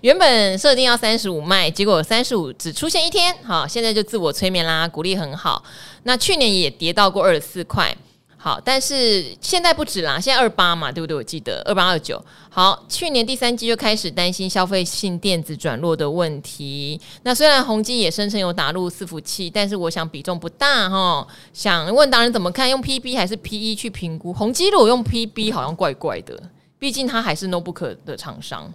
[0.00, 5.62] 原本设定要三十五卖，结果三十五只出现一天，好，现在就自我催眠啦，鼓励很好。
[6.04, 7.94] 那去年也跌到过二十四块。
[8.40, 11.16] 好，但是现在不止啦，现在二八嘛，对不对？
[11.16, 12.24] 我记得二八二九。
[12.48, 17.00] 好，去年第三季就开始担心消费性电子转弱的问题。
[17.24, 21.26] 那虽然宏基也声称有打入伺服器，但是我想比重不大哈。
[21.52, 22.70] 想问达人怎么看？
[22.70, 24.32] 用 PB 还是 PE 去评估？
[24.32, 26.40] 宏基如果用 PB 好像怪怪的，
[26.78, 28.72] 毕竟它还是 notebook 的厂商。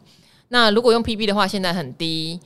[0.49, 2.37] 那如果用 PB 的话，现在很低。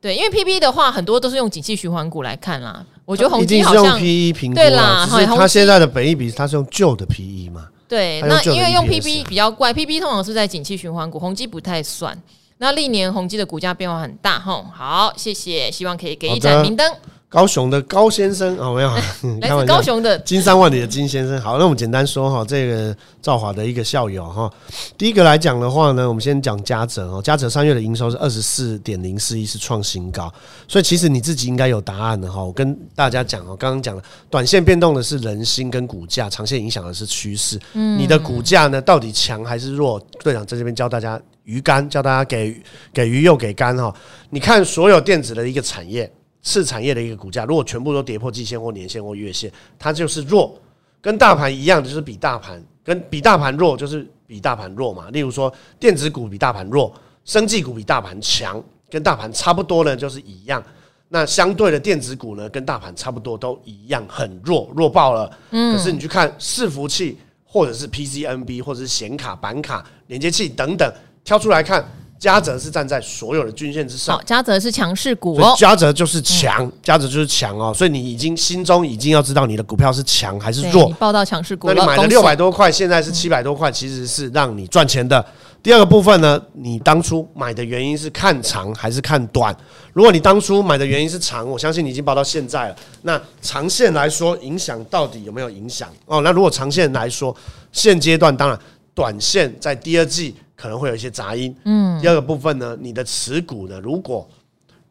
[0.00, 2.84] 对，因为 P B 的话，很多都是用景气循环股来看啦。
[3.04, 7.68] 我觉得宏基好像 P E 评估对啦，是它现在的本益比，它是用旧的 P E 嘛？
[7.86, 12.18] 对，那因为用 P B 比较怪，P B 通常是在景气循环股，宏基不太算。
[12.58, 16.90] 那历年宏基的股价变化很大，吼，好，谢谢，希望可以给一盏明灯。
[17.34, 18.88] 高雄的高先生哦，没有，
[19.42, 21.40] 来自高雄的金山万里的金先生。
[21.40, 24.48] 好，那我们简单说哈，这个兆华的一个校友哈。
[24.96, 30.32] 第一个来讲的话呢，我们先讲嘉泽哦，嘉泽三月的营收是二十四点零四亿，是创新高。
[30.68, 32.40] 所以其实你自己应该有答案的哈。
[32.40, 37.58] 我跟大家讲哦，刚刚讲了，短线变动的是人心跟股价，长线影响的是趋势。
[37.72, 40.00] 嗯，你的股价呢，到底强还是弱？
[40.22, 43.92] 队长在这边教大家鱼竿，教大家给给鱼又给竿哈。
[44.30, 46.08] 你看所有电子的一个产业。
[46.44, 50.56] 次产业的一个股价，如果全部都跌破季线或年线或月线，它就是弱，
[51.00, 55.10] 跟大盘一样，就是比大盘跟比大盘弱，就是比大盘弱嘛。
[55.10, 60.62] 例如说，电子股比大盘弱，生技股比大盘强，跟大盘差不多呢，就是一样。
[61.08, 65.38] 那相对的电子股呢，跟大盘差不多都一样，很弱，弱爆了。
[65.50, 65.76] 嗯。
[65.76, 67.18] 可是你去看伺服器。
[67.46, 71.88] 或者是 PCNB，或者是显卡、板卡、连接器等等，挑出来看。
[72.24, 80.86] 嘉泽是站在所有的均线之上，嘉泽是强势股哦，嘉泽就是强，嘉泽就是强哦，所以你已经心中已经要知道你的股票是强还是弱。
[80.86, 85.22] 你报到强势股，那你买了六百多块，现在是七百多块，其实是让你赚钱的。
[85.62, 89.54] 第二个部分呢，你当初买的原因是看长还是看短？
[89.92, 92.76] 如果你当初买的原因是长，我相信你已经报到现在了。
[93.02, 95.90] 那长线来说，影响到底有没有影响？
[96.06, 97.34] 哦，那如果长线来说，
[97.72, 98.58] 现阶段当然，
[98.94, 100.34] 短线在第二季。
[100.56, 101.54] 可能会有一些杂音。
[101.64, 104.26] 嗯，第二个部分呢，你的持股呢，如果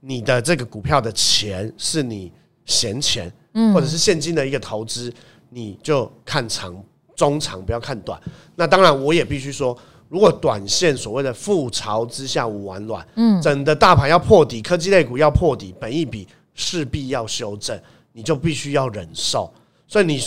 [0.02, 2.30] 你的这个股票的钱是你
[2.66, 5.12] 闲钱，嗯，或者是现金的一个投资，
[5.50, 6.76] 你就看长、
[7.16, 8.22] 中长，不要看短。
[8.58, 9.76] 那当然，我也必须说，
[10.10, 17.80] 如果短线所谓的覆巢之下无完卵，嗯，整个大盘要破底，科技类股要破底，本一比势必要修正，
[18.12, 19.52] 你就必须要忍受。
[19.88, 20.18] 所以你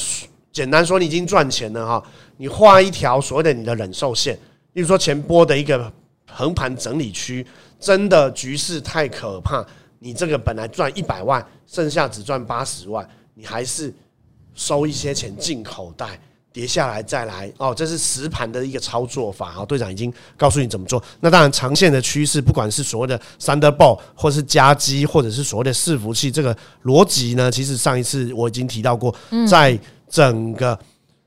[0.57, 2.03] 简单说，你已经赚钱了哈，
[2.39, 4.35] 你画一条所谓的你的忍受线。
[4.73, 5.93] 例如说前波的一个
[6.33, 7.47] 横盘整理区，
[7.79, 9.63] 真的局势太可怕，
[9.99, 13.93] 你这个本来赚一百万，剩下只赚八十万，你还是
[14.55, 16.19] 收一些钱进口袋，
[16.55, 19.65] 跌下来再来哦，这是实盘的一个操作法啊。
[19.67, 21.03] 队长已经告诉你怎么做。
[21.21, 29.15] 那当然，长线的趋势，不管是所谓的 Thunderbolt，或是加基，或者是所谓的伺服器，这个逻辑呢，其实上一次我已经提到过，
[29.47, 30.79] 在整个。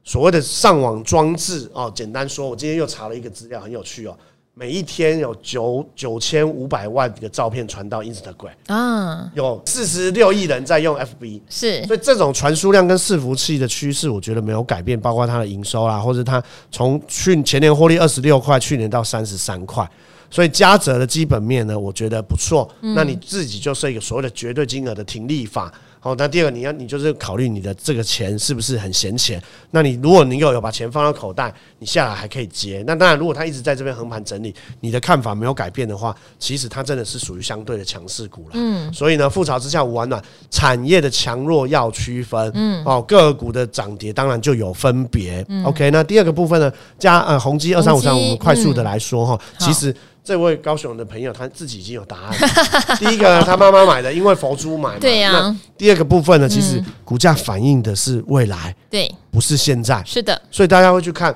[0.02, 4.18] 所谓的上网装置哦，简单说，我今天又查了一个资料，很有趣哦。
[4.56, 19.88] 每一天有九九千五百万个照片传到 Instagram 啊，有四十六亿人在用 FB，是，所以这种传输量跟伺服器的趋势，我觉得没有改变，包括它的营收啦，或者它从去前年获利二十六块，去年到三十三块，
[20.32, 22.68] 所以嘉泽的基本面呢，我觉得不错。
[22.82, 25.72] 那你自己就是一个所谓的绝对金额的停利法。
[26.02, 29.42] 好，那第二个你要你就是考虑你的这个钱是不是很闲钱？
[29.72, 32.82] 那你如果你有有把钱放到口袋，你下来还可以接。
[32.88, 38.52] 那当然，如果它一直在这边横盘整理，你的看法没有改变的话，其实它真的是属于相对的强势股了。
[38.54, 42.50] 嗯，所以呢，覆巢之下无完卵，产业的强弱要区分。
[42.56, 45.46] 嗯，哦，个股的涨跌当然就有分别。
[45.66, 49.94] OK，那第二个部分呢，加呃宏基二三五三，我们快速的来说哈，其实。
[50.30, 52.38] 这位高雄的朋友，他自己已经有答案。
[53.00, 55.00] 第一个，他妈妈买的，因为佛珠买嘛。
[55.00, 55.58] 对呀。
[55.76, 60.04] 第二个部分呢，其实股价反映的是未来，对，不是现在。
[60.06, 60.40] 是的。
[60.52, 61.36] 所以大家会去看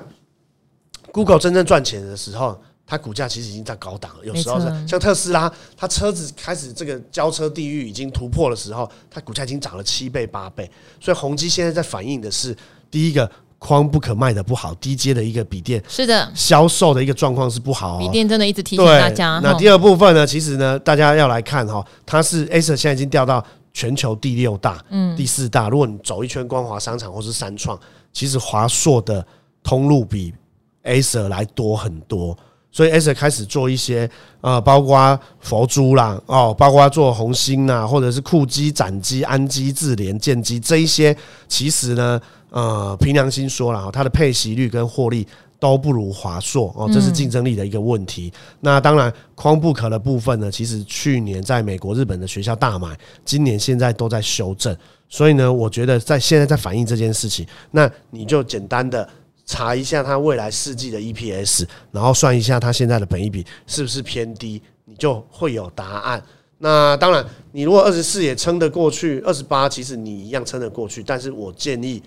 [1.10, 4.24] Google 真正赚钱的时候，它股价其实已经在高档了。
[4.24, 10.70] 有时候是像特斯拉，它车子开始这个交车地狱已经突破的时候，它股价已经涨了七倍八倍。
[11.00, 12.56] 所以宏基现在在反映的是
[12.92, 13.28] 第一个。
[13.64, 17.96] Chromebook 卖的不好，低阶的一个笔电是的，销售的一个状况是不好。
[17.96, 19.40] 笔电真的一直提醒大家。
[19.42, 20.26] 那第二部分呢？
[20.26, 25.70] 其实呢，大家要来看哈，它是 Acer 现在已经掉到全球第六大，嗯，第四大。
[25.70, 27.78] 如果你走一圈光华商场或是三创，
[28.12, 29.26] 其实华硕的
[29.62, 30.34] 通路比
[30.82, 32.36] Acer 来多很多。
[32.70, 34.10] 所以 Acer 开始做一些
[34.42, 41.16] 呃，包括佛珠啦，哦，包括做红芯呐，或者是酷基、展基、安基、智联、建基这一些，
[41.48, 42.20] 其实呢。
[42.54, 45.26] 呃，凭良心说了，它的配息率跟获利
[45.58, 48.32] 都不如华硕哦，这是竞争力的一个问题。
[48.32, 54.76] 嗯、那当然，Chromebook 的部分呢，其实去年在美国、日本的学校大买，今年现在都在修正。
[55.08, 59.08] 所以呢，我觉得在现在在反映这件事情，那你就简单的
[59.44, 66.22] 查一下它未来四季的 EPS，然后算一下它现在的本益比是不是偏低，你就会有答案。
[66.58, 72.00] 那当然，你如果二十四也撑得过去，二十八其实你一样撑得过去，但是我建议。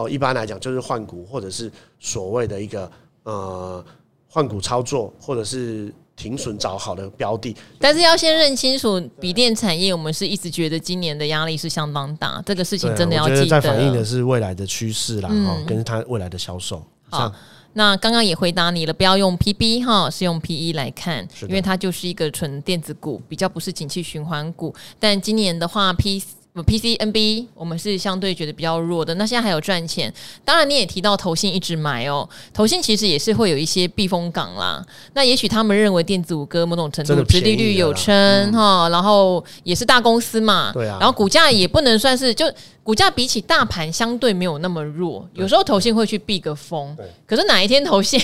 [0.00, 2.90] 好，一般来讲就是换股，或者是所谓的一个
[3.24, 3.84] 呃
[4.26, 7.54] 换股操作，或者是停损找好的标的。
[7.78, 13.46] 但是要先认清楚，笔电产业我们是一直觉得今年的压力是相当大，这个事情真的要记得。
[13.46, 16.82] 在反映的是未来的趋势啦，哈、嗯，跟它未来的销售。
[17.10, 17.30] 好，
[17.74, 24.74] 那刚刚也回答你了，不要用 PB 哈，是用 PE 来看，因为它就是一个纯电子股，比较不是景气循环股。
[24.98, 26.22] 但今年的话，P
[26.54, 30.12] PCNB 我们是相对觉得比较弱的，那现在还有赚钱。
[30.44, 34.84] 当然你也提到投信一直买哦，投信其实也是会有一些避风港啦。
[35.14, 40.98] 那也许他们认为电子五哥某种程度殖利率有撑哈，然后也是大公司嘛，对啊。
[41.00, 42.44] 然后股价也不能算是就
[42.82, 46.96] 股价比起大盘相对没有那么弱，有时候投信会去避个风。
[47.26, 48.20] 可是哪一天投信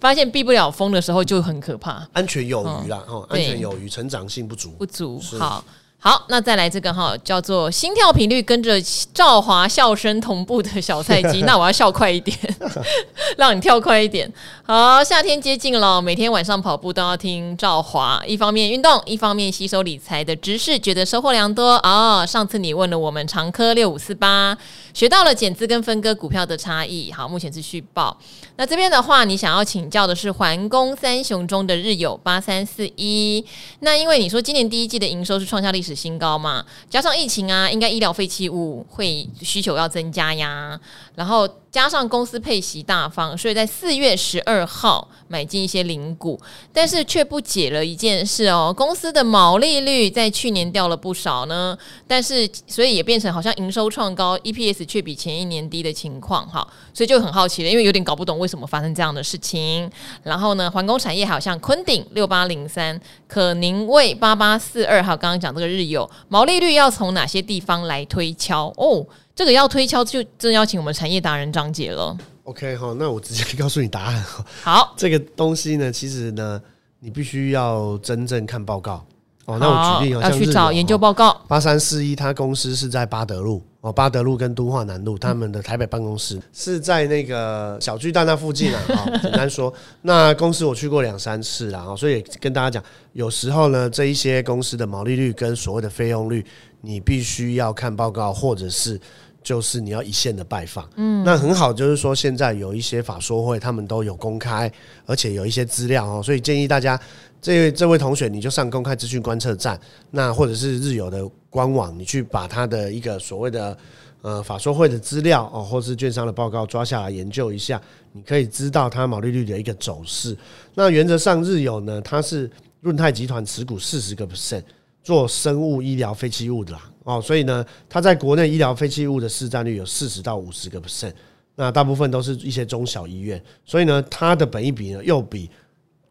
[0.00, 5.64] 发现避不了风的时候就很可怕，安全有余啦，哦，安全有余，成长性不足，不足好。
[6.06, 8.78] 好，那再来这个哈，叫做心跳频率跟着
[9.14, 12.36] 赵华笑声同步的小菜鸡， 那我要笑快一点，
[13.38, 14.30] 让你跳快一点。
[14.66, 22.26] 好，夏天接近了，每天晚上跑步都要听赵华，一方面运动，一方面吸收理财的知识，觉得收获良多啊、哦。
[22.26, 24.54] 上次你问了我们长科六五四八，
[24.94, 27.12] 学到了减资跟分割股票的差异。
[27.12, 28.16] 好，目前是续报。
[28.56, 33.44] 那这边的话，你想要请教的是环工三雄中的日友八三四一，
[33.80, 40.78] 那因为你说今年第一季的营收是创下历史新高嘛，加上疫情啊，应该医疗废弃物会需求要增加呀，
[41.16, 46.40] 然后加上公司配息大方，所以在四月十二号买进一些零股，
[46.72, 59.90] 但是却不解了一件事哦，公司的毛利率在去年掉了不少呢，但是所以也变成好像营收创高，EPS 却比前一年低的情况哈，所以就很好奇了，因为有点搞不懂为什么发生这样的事情。
[60.22, 69.04] 然后呢，环工产业好像坤鼎六八零三、可宁味八八四二，还有刚刚讲这个日有毛利率要从哪些地方来推敲哦？
[69.34, 72.16] 这个要推敲，就真邀请我们产业达人张姐了。
[72.44, 74.24] OK 哈，那我直接告诉你答案。
[74.62, 76.60] 好， 这个东西呢，其实呢，
[77.00, 79.04] 你必须要真正看报告
[79.46, 79.58] 哦。
[79.58, 81.40] 那我举例，要去找研究报告。
[81.48, 88.80] 八三四一，他公司是在八德路哦，八德路跟都化南路，他们的台北办公室是在那个小巨蛋那附近啊。
[89.22, 89.72] 简单说，
[90.02, 96.44] 那公司我去过两三次了啊，所以跟大家讲，有时候呢，这一些公司的毛利率跟所谓的费用率，
[96.82, 99.00] 你必须要看报告，或者是。
[99.44, 104.72] 就是你要一线的拜访，嗯，那很好，就是说现在有一些法说会，他们都有公开，
[105.04, 106.98] 而且有一些资料哦，所以建议大家，
[107.42, 109.78] 这位这位同学你就上公开资讯观测站，
[110.10, 113.76] 那或者是日有的官网，你去把他的一个所谓的
[114.22, 117.78] 呃法说会的资料哦，或是券商的报告抓下来研究一下，
[118.12, 120.34] 你可以知道它毛利率的一个走势。
[120.74, 124.62] 那原则上日有呢，它是润泰集团持股四十个 percent
[125.04, 126.90] 做生物医疗废弃物的啦。
[127.04, 131.12] 哦，所以呢，它在国内医疗废弃物的市占率有四十到五十个 percent，
[131.54, 135.50] 那大部分都是一些中小医院，所以呢，它的本益比呢又比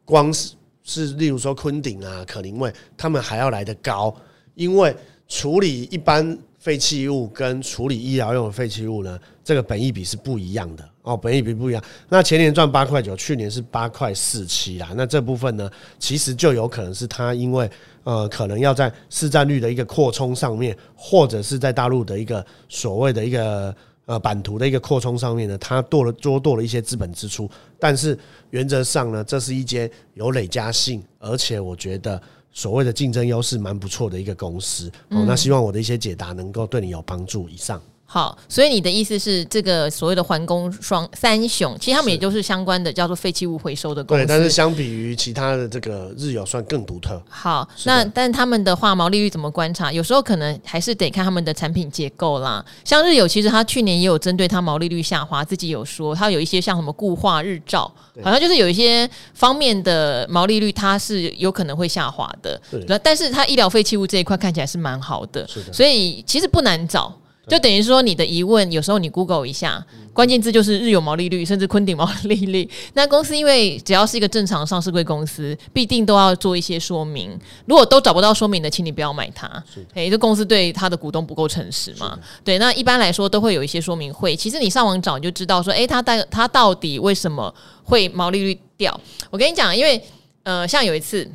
[0.05, 4.15] 光是是例如说昆鼎啊、可宁味他们还要来得高，
[4.53, 4.95] 因为
[5.27, 10.87] 处理一般废弃物跟处理医疗用的废弃物呢，这个本益比是不一样的。
[11.03, 11.83] 哦，本益比不一样。
[12.09, 17.69] 那前年赚八块九，去年是八块四七啦，那这部分呢，其实就有可能是它因为。
[18.05, 23.73] 呃，可能要在市占率的一个扩充上面，或者是在大陆的一个所谓的一个
[24.03, 27.49] 呃版图的一个扩充上面呢，它多了多多了一些资本支出。
[27.79, 34.91] 但是原则上呢，这是一间有累加性，而且我觉得所谓的竞争优势蛮不错的一个公司。
[35.07, 37.47] 哦，那希望我的一些解答能够对你有帮助。
[37.47, 37.81] 以上。
[38.13, 44.23] 好，所以你的意思是，这个所谓的环工双三雄，其实他们也就是相关的叫做废弃物回收的公司。
[44.23, 47.19] 对，但是相比于其他的这个日有，算更独特。
[47.27, 49.91] 好，那但他们的话毛利率怎么观察？
[49.91, 52.63] 有时候可能还是得看他们的产品结构啦。
[52.85, 57.91] 像日有，其实他去年也有针对他毛利率下滑，自己有说，他有一些像什么固化日照，
[58.21, 62.61] 好像就是有一些方面的毛利率，它是有可能会下滑的。
[62.69, 65.73] 对，但是它医疗废弃物这一块看起来是蛮好的，是的。
[65.73, 67.11] 所以其实不难找。
[67.47, 72.69] 就等于说，你的疑问有时候你 Google 一下，关键字就是日有毛利率，甚至昆鼎毛利率。
[72.95, 77.37] 那公司因为只要是一个正常上市贵公司，必定都要做一些说明。
[77.65, 79.61] 如果都找不到说明的，请你不要买它。
[79.93, 82.17] 诶，这公司对他的股东不够诚实嘛？
[82.45, 84.35] 对，那一般来说都会有一些说明会。
[84.35, 88.97] 其实你上网找你就知道说，诶，他到他到底为什么会毛利率掉？
[89.29, 90.01] 我跟你讲，因为
[90.43, 91.29] 呃，像有一次。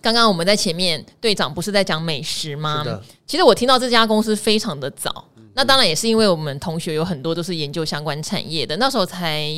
[0.00, 2.84] 刚刚我们在前面，队长不是在讲美食吗？
[3.26, 5.24] 其实我听到这家公司非常的早，
[5.54, 8.76] 那当然也是因为我们同学有很多都是研究相关产业的。
[8.76, 9.48] 那时候才，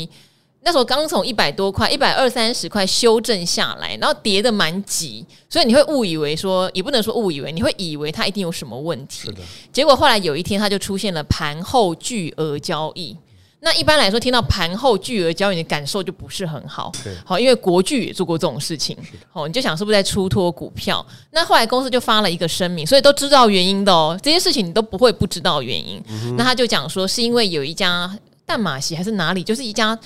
[0.61, 9.33] 那时候刚从一百多块、一百二三十块修正下来，然后跌的蛮急，所以你会误以为说，也不能说误以为，你会以为它一定有什么问题。
[9.73, 13.17] 结果后来有一天，它就出现了盘后巨额交易。
[13.61, 16.93] 那一般来说，听到盘后巨额交易，你的感受就不是很好。
[17.25, 18.97] 好，因为国巨也做过这种事情。
[19.31, 21.05] 好，你就想是不是在出脱股票？
[21.31, 24.19] 那后来公司就发了一个声明，所以都知道原因的哦。
[24.23, 26.01] 这些事情你都不会不知道原因。
[26.37, 28.09] 那他就讲说，是因为有一家
[28.45, 29.99] 淡马锡还是哪里，就是一家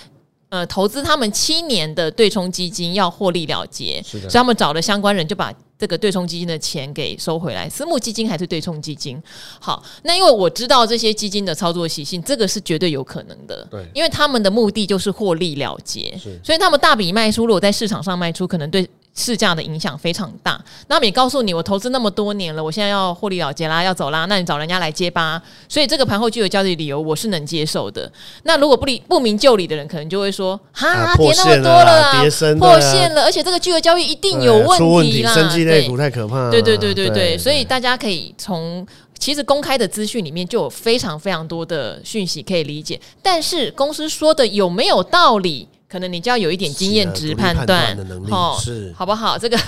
[0.48, 5.52] 呃投资他们七年的对冲基金要获利了结，所以他们找了相关人就把。
[5.80, 9.20] 这个对冲基金的钱给收回来，私募基金还是对冲基金？
[9.58, 13.66] 好，那因为我知道这些基金的操作习性，这个是绝对有可能的。
[13.70, 16.14] 对，因为他们的目的就是获利了结，
[16.44, 20.62] 所以他们大笔卖出，如果在市场上卖出，可能对市价的影响非常大。
[20.88, 25.40] 那也告诉你，我投资那么多年了，我现在要获利了结啦，要走啦，那你找人家来接吧。
[25.68, 28.10] 所以这个盘后具有交易理由，我是能接受的。
[28.44, 32.22] 那如果不理不明就理的人，可能就会说，哈，啊、跌那么多了啊，
[32.58, 35.34] 破线了，而且这个巨额交易一定有问题啦。
[35.34, 36.50] 生技类股太可怕了。
[36.50, 38.86] 对对对对对，对，所以大家可以从。
[39.18, 47.98] 其实公开的资讯里面就有非常非常多的讯息可以理解，但是公司说的有没有道理，可能你就要有一点经验值判断，
[48.30, 49.36] 哦，是好不好？
[49.38, 49.58] 这个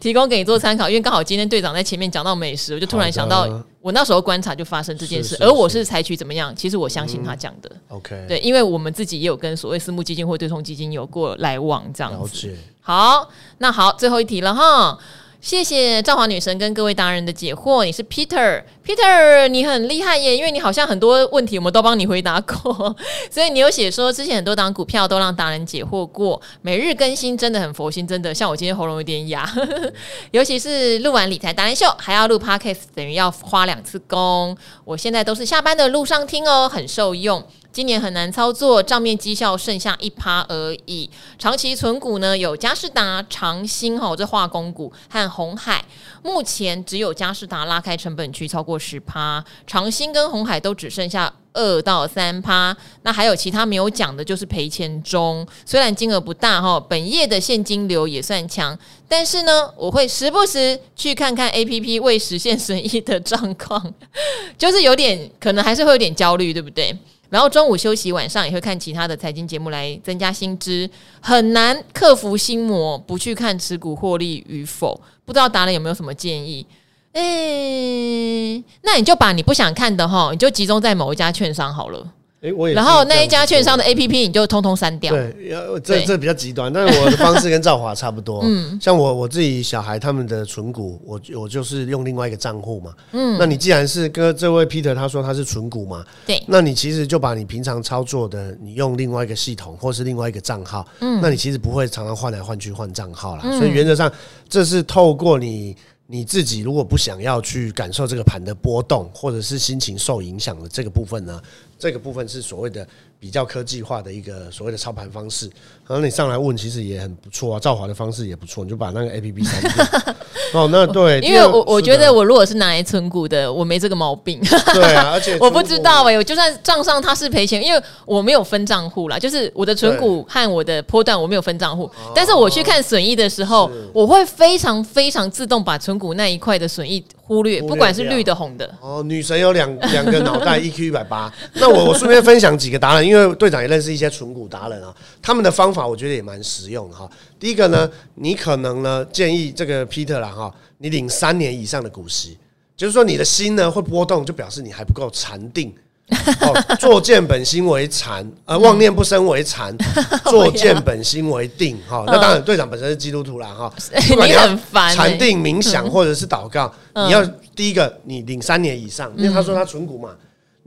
[0.00, 3.48] 提供给你做参考，因为刚好今天队长在前面讲到美食，我就突然想到，
[3.80, 6.52] 我那时候观察就发生这件事，而我是采取怎么样？
[6.56, 12.56] 其实我相信他讲的，OK，对，因为我们自己也有跟所谓私募基金或对冲基金有过来往，这样子。
[12.80, 14.98] 好，那好，最后一题了哈。
[15.40, 17.84] 谢谢赵华女神跟各位达人的解惑。
[17.84, 22.96] 你是 Peter，Peter，你很厉害耶，因为你好像很多问题我们都帮你回答过，
[23.30, 28.34] 所以你有写说之前很多档股票都让达人解惑过，每日更新真的很佛心，真的。
[28.34, 29.48] 像我今天喉咙有点哑，
[30.32, 34.56] 尤其是录完理财达人秀还要录 Podcast，等于要花两次工。
[34.84, 37.46] 我现在都是下班的路上听哦，很受用。
[37.70, 41.08] 今年很难操作，账面绩效剩下一趴而已。
[41.38, 45.84] 长期存股呢，有佳士达、长兴吼，这化工股和鸿海。
[46.22, 52.76] 目前只有佳士达拉开成本区超过十趴，长兴跟鸿海都只剩下二到三趴。
[53.02, 55.46] 那还有其他没有讲的，就是赔钱中。
[55.64, 63.94] 虽然金额不大哈，本业的现金流也算强，但是呢，我会时不时去看看 APP 未实现损益的状况，
[64.58, 66.96] 就是有点可能还是会有点焦虑，对不对？
[67.30, 70.88] 然后中午休息，晚上也会看其他的财经节目来增加薪资，
[71.20, 75.00] 很难克服心魔，不去看持股获利与否。
[75.24, 76.66] 不知道达人有没有什么建议？
[77.12, 82.12] 诶，那你就把你不想看的哈，你就集中在某一家券商好了。
[82.40, 85.12] 诶，我也然后那一家券商的 A P P 你就通通删掉。
[85.12, 88.42] 对，这这比较极端，但是我的方式跟赵华差不多。
[88.44, 92.94] 嗯， 像我我自己小孩他们的存股，我我就是用另外一个账户嘛。
[93.10, 103.42] 嗯，那你既然是跟这位 Peter 他说他是存股嘛，对，那你其实就把你平常操作的，你用另外一个系统或是另外一个账号，嗯，那你其实不会常常换来换去换账号啦。
[103.58, 104.10] 所以原则上
[104.48, 105.76] 这是透过你
[106.06, 111.38] 你自己如果不想要去感受这个盘的波动，或者是心情受影响的这个部分呢，
[111.78, 112.86] 这个部分是所谓的。
[113.20, 115.50] 比较科技化的一个所谓的操盘方式，
[115.88, 117.58] 然后你上来问，其实也很不错啊。
[117.58, 120.14] 赵华的方式也不错，你就把那个 A P P 删掉。
[120.52, 124.40] 哦，那对，因为我我觉得我如果是拿来存股的，我没这个毛病。
[124.72, 138.74] 对啊，而且 我不知道哎、欸，我就算账上他是赔钱，因为我没有分账户啦，就是我的存股和我的波段我没有分账户，但是我去看损益的时候，我会非常非常自动把存股那一块的损益忽略，不管是绿的红的。
[138.80, 141.32] 哦，女神有两 两个脑袋，EQ 一百八。
[141.52, 143.06] 那我我顺便分享几个达人。
[143.06, 147.08] 因为队长也认识一些纯股达人啊，他们的方法我觉得也蛮实用的哈。
[147.38, 152.38] 第一个呢，你可能呢建议这个 Peter 啦哈，你领三年以上的股息，
[152.74, 155.72] 就是说你的心呢会波动，就表示你还不够禅定。
[156.40, 159.76] 哦，作见本心为禅，呃，妄念不生为禅，
[160.24, 161.78] 作见本心为定。
[161.88, 163.72] 哈，那当然队长本身是基督徒啦哈，
[164.08, 164.46] 不管你要
[164.94, 170.10] 禅定冥想或者是祷告，你要第一个你领三年以上，因为他说他存股嘛。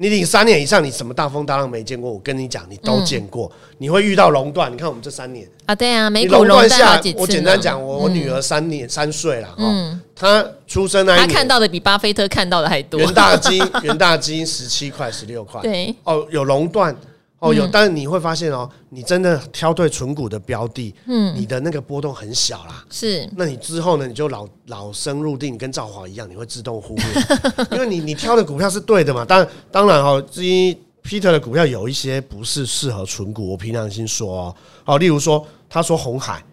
[0.01, 2.11] 你领三年以上，你什么大风大浪没见过？
[2.11, 3.45] 我跟你讲，你都见过。
[3.53, 6.99] 嗯、你会遇到熔断，你看我们这三年啊，对啊，没熔断下。
[7.15, 12.99] 我简单讲，我我女儿三年、嗯、三岁了，嗯，她出生那一年，她看到的比巴菲特看到的还多。
[12.99, 16.95] 元大金，元大金十七块、十六块， 对，哦，有熔断。
[17.41, 22.85] 哦，有，但是你会发现哦，你真的挑对存股的标的，嗯，你的那个波动很小啦。
[22.91, 27.05] 是，那你之后呢，你就老老生入定，跟赵华一样，你会自动忽略，
[27.73, 29.25] 因为你你挑的股票是对的嘛。
[29.25, 30.71] 当然，当然哦，至于
[31.03, 36.45] Peter 的股票有一些不是适合存股，我凭良心说哦，好，例如说他说红海，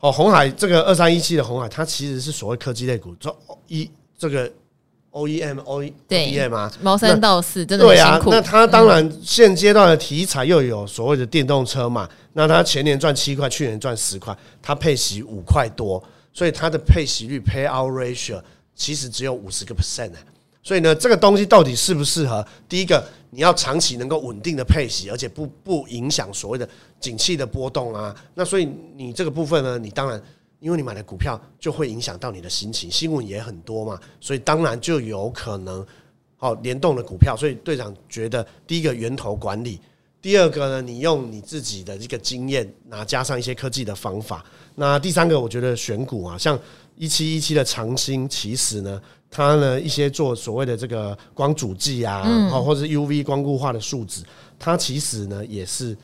[0.00, 3.32] 哦，红海这个二三一七的红海，它其实是所谓科技类股，这
[3.68, 4.50] 一这个。
[5.14, 8.30] O E M O E M 啊，毛三到四真的辛苦。
[8.30, 16.02] 对啊，那它当然现阶段的题材又有所谓的电动车嘛，那它前年赚七块，去年赚十块，它配息五块多，
[16.32, 18.42] 所以它的配息率 Payout Ratio
[18.74, 20.18] 其实只有五十个 percent 呢。
[20.64, 22.44] 所以呢，这个东西到底适不适合？
[22.68, 28.12] 第一个，你要长期能够稳定的配息，而且不不影响所谓的景气的波动啊。
[28.34, 30.20] 那所以你这个部分呢，你当然。
[30.64, 35.86] 因为你买的股票就会影响到你的心情，新闻也很多嘛，所以当然就有可能
[36.38, 37.36] 哦联动的股票。
[37.36, 39.78] 所以队长觉得，第一个源头管理，
[40.22, 44.42] 第二个呢，你用你自己的这个经验，那加上一些科技的方法。
[44.74, 46.58] 那第三个，我觉得选股啊，像
[46.96, 48.98] 一七一七的长兴，其实呢，
[49.30, 54.22] 它呢一些做所谓的这个光阻剂啊，哦或者是 UV 光固化的树脂，
[54.58, 55.94] 它其实呢也是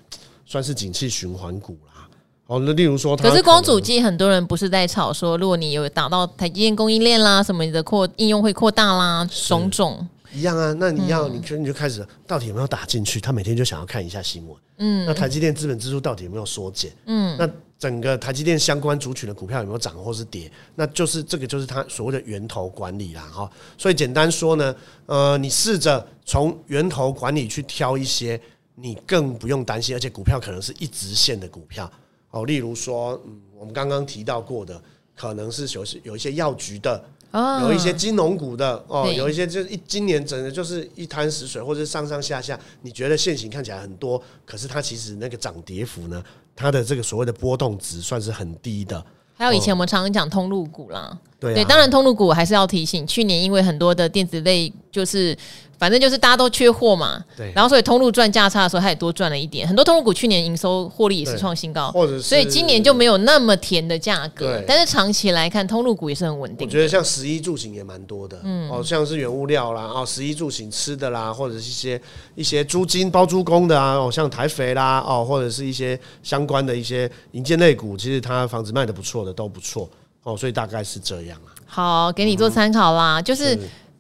[0.44, 2.06] 算是景气循环股啦。
[2.50, 10.72] 哦，那例如说，可是光主机很多人不是在吵说，如果你有打到台积电供应链啦，什么你的扩应用会扩大啦，种种一样啊。
[10.80, 13.20] 那你要，你就你就开始到底有没有打进去？
[13.20, 14.56] 他每天就想要看一下新闻。
[14.78, 16.90] 嗯，那台积电资本支出到底有没有缩减？
[17.06, 17.48] 嗯，那
[17.78, 20.50] 整个台积电相关族群的股票有没有涨或是跌？
[20.74, 23.22] 那就是这个就是它所谓的源头管理啦。
[23.32, 23.48] 哈，
[23.78, 24.74] 所以简单说呢，
[25.06, 28.40] 呃，你试着从源头管理去挑一些
[28.74, 31.88] 你更不用担心，而且股票可能是一直线的股票。
[32.30, 34.80] 哦，例如说，嗯，我们刚刚提到过的，
[35.16, 37.04] 可能是有有一些药局的。
[37.32, 46.20] 哦，有一些金融股的哦，有一些就是一今年整个就是一滩死水，或者上上下下，你觉得线型看起来很多，可是它其实那个涨跌幅呢，
[46.56, 49.00] 它的这个所谓的波动值算是很低的。
[49.34, 55.36] 还有以前我们常常讲通路股啦，对对，当然通路股还是要提醒，去年因为很多的电子类就是。
[55.80, 59.66] 反正就是大家都缺货嘛，对，然后所以通路赚价差的时候，它也多赚了一点。
[59.66, 64.58] 很多通路股去年营收获利也是创新高，或者是所以今年就没有那么甜的价格。
[64.58, 66.66] 对，但是长期来看，通路股也是很稳定。
[66.66, 72.02] 我觉得像十一住行也蛮多的，嗯，哦，像是原物料啦，哦，十一住行吃的啦，或者是一些
[72.34, 79.88] 一些租金包租公的啊，哦，像台肥啦，哦，或者是一些相关的一些营建类股，其实它房子卖的不错的都不错
[80.22, 81.48] 哦，所以大概是这样啊。
[81.66, 83.58] 好，给你做参考啦，嗯、就是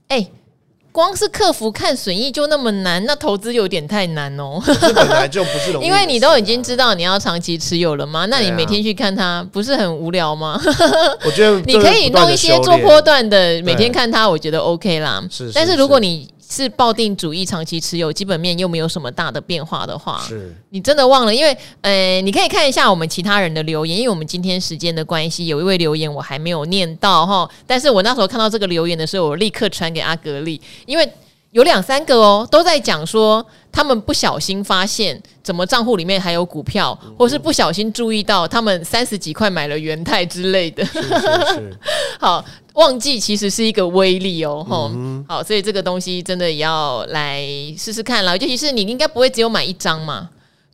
[0.08, 0.18] 哎。
[0.18, 0.32] 欸
[0.92, 4.60] 光是客服看损益就那么难，那投资有点太难哦。
[4.66, 10.60] 这本来就不是容易，因为你都已经知道你要长期持有了嘛，那你每天去看它，不是很无聊吗？
[11.24, 15.22] 我觉得 你可以弄一些做波段的，每天看它，我觉得 OK 啦。
[15.30, 21.32] 是，但是如果你是抱定主义长期持有，基本面又没有什么大的变化的话，是你真的忘了？
[21.32, 27.48] 因为呃，你可以看一下我们其他人的留言，因为我们今天时间的关系，有一位留言我还没有念到哈。
[27.66, 31.08] 但是我那时候看到这个留言的时候，我立刻传给阿格力，因为
[31.52, 40.84] 有两三个哦，都在讲说他们不小心发现怎么账户里面还有股票，或是不小心注意到他们三十几块买了元泰之类的。
[40.84, 41.78] 是是是
[42.20, 42.44] 好。
[42.74, 47.44] 忘记其实是一个威力哦，吼、嗯，好，所以这个东西真的也要来
[47.76, 48.38] 试试看了。
[48.38, 50.30] 尤其是你应该不会只有买一张嘛，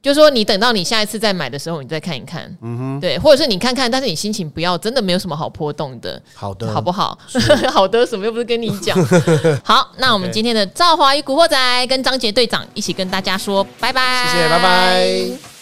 [0.06, 7.18] 就是说你等到你下一次再买的时候，你再看一看，嗯哼，对，或者是你看看，但是你心情不要真的没有什么好波动的，好的，好不好？
[7.74, 8.96] 好的，什么又不是跟你讲？
[9.64, 15.55] 好，那我们今天的赵华与古惑仔跟张杰队长一起跟大家说拜拜，谢谢，拜拜。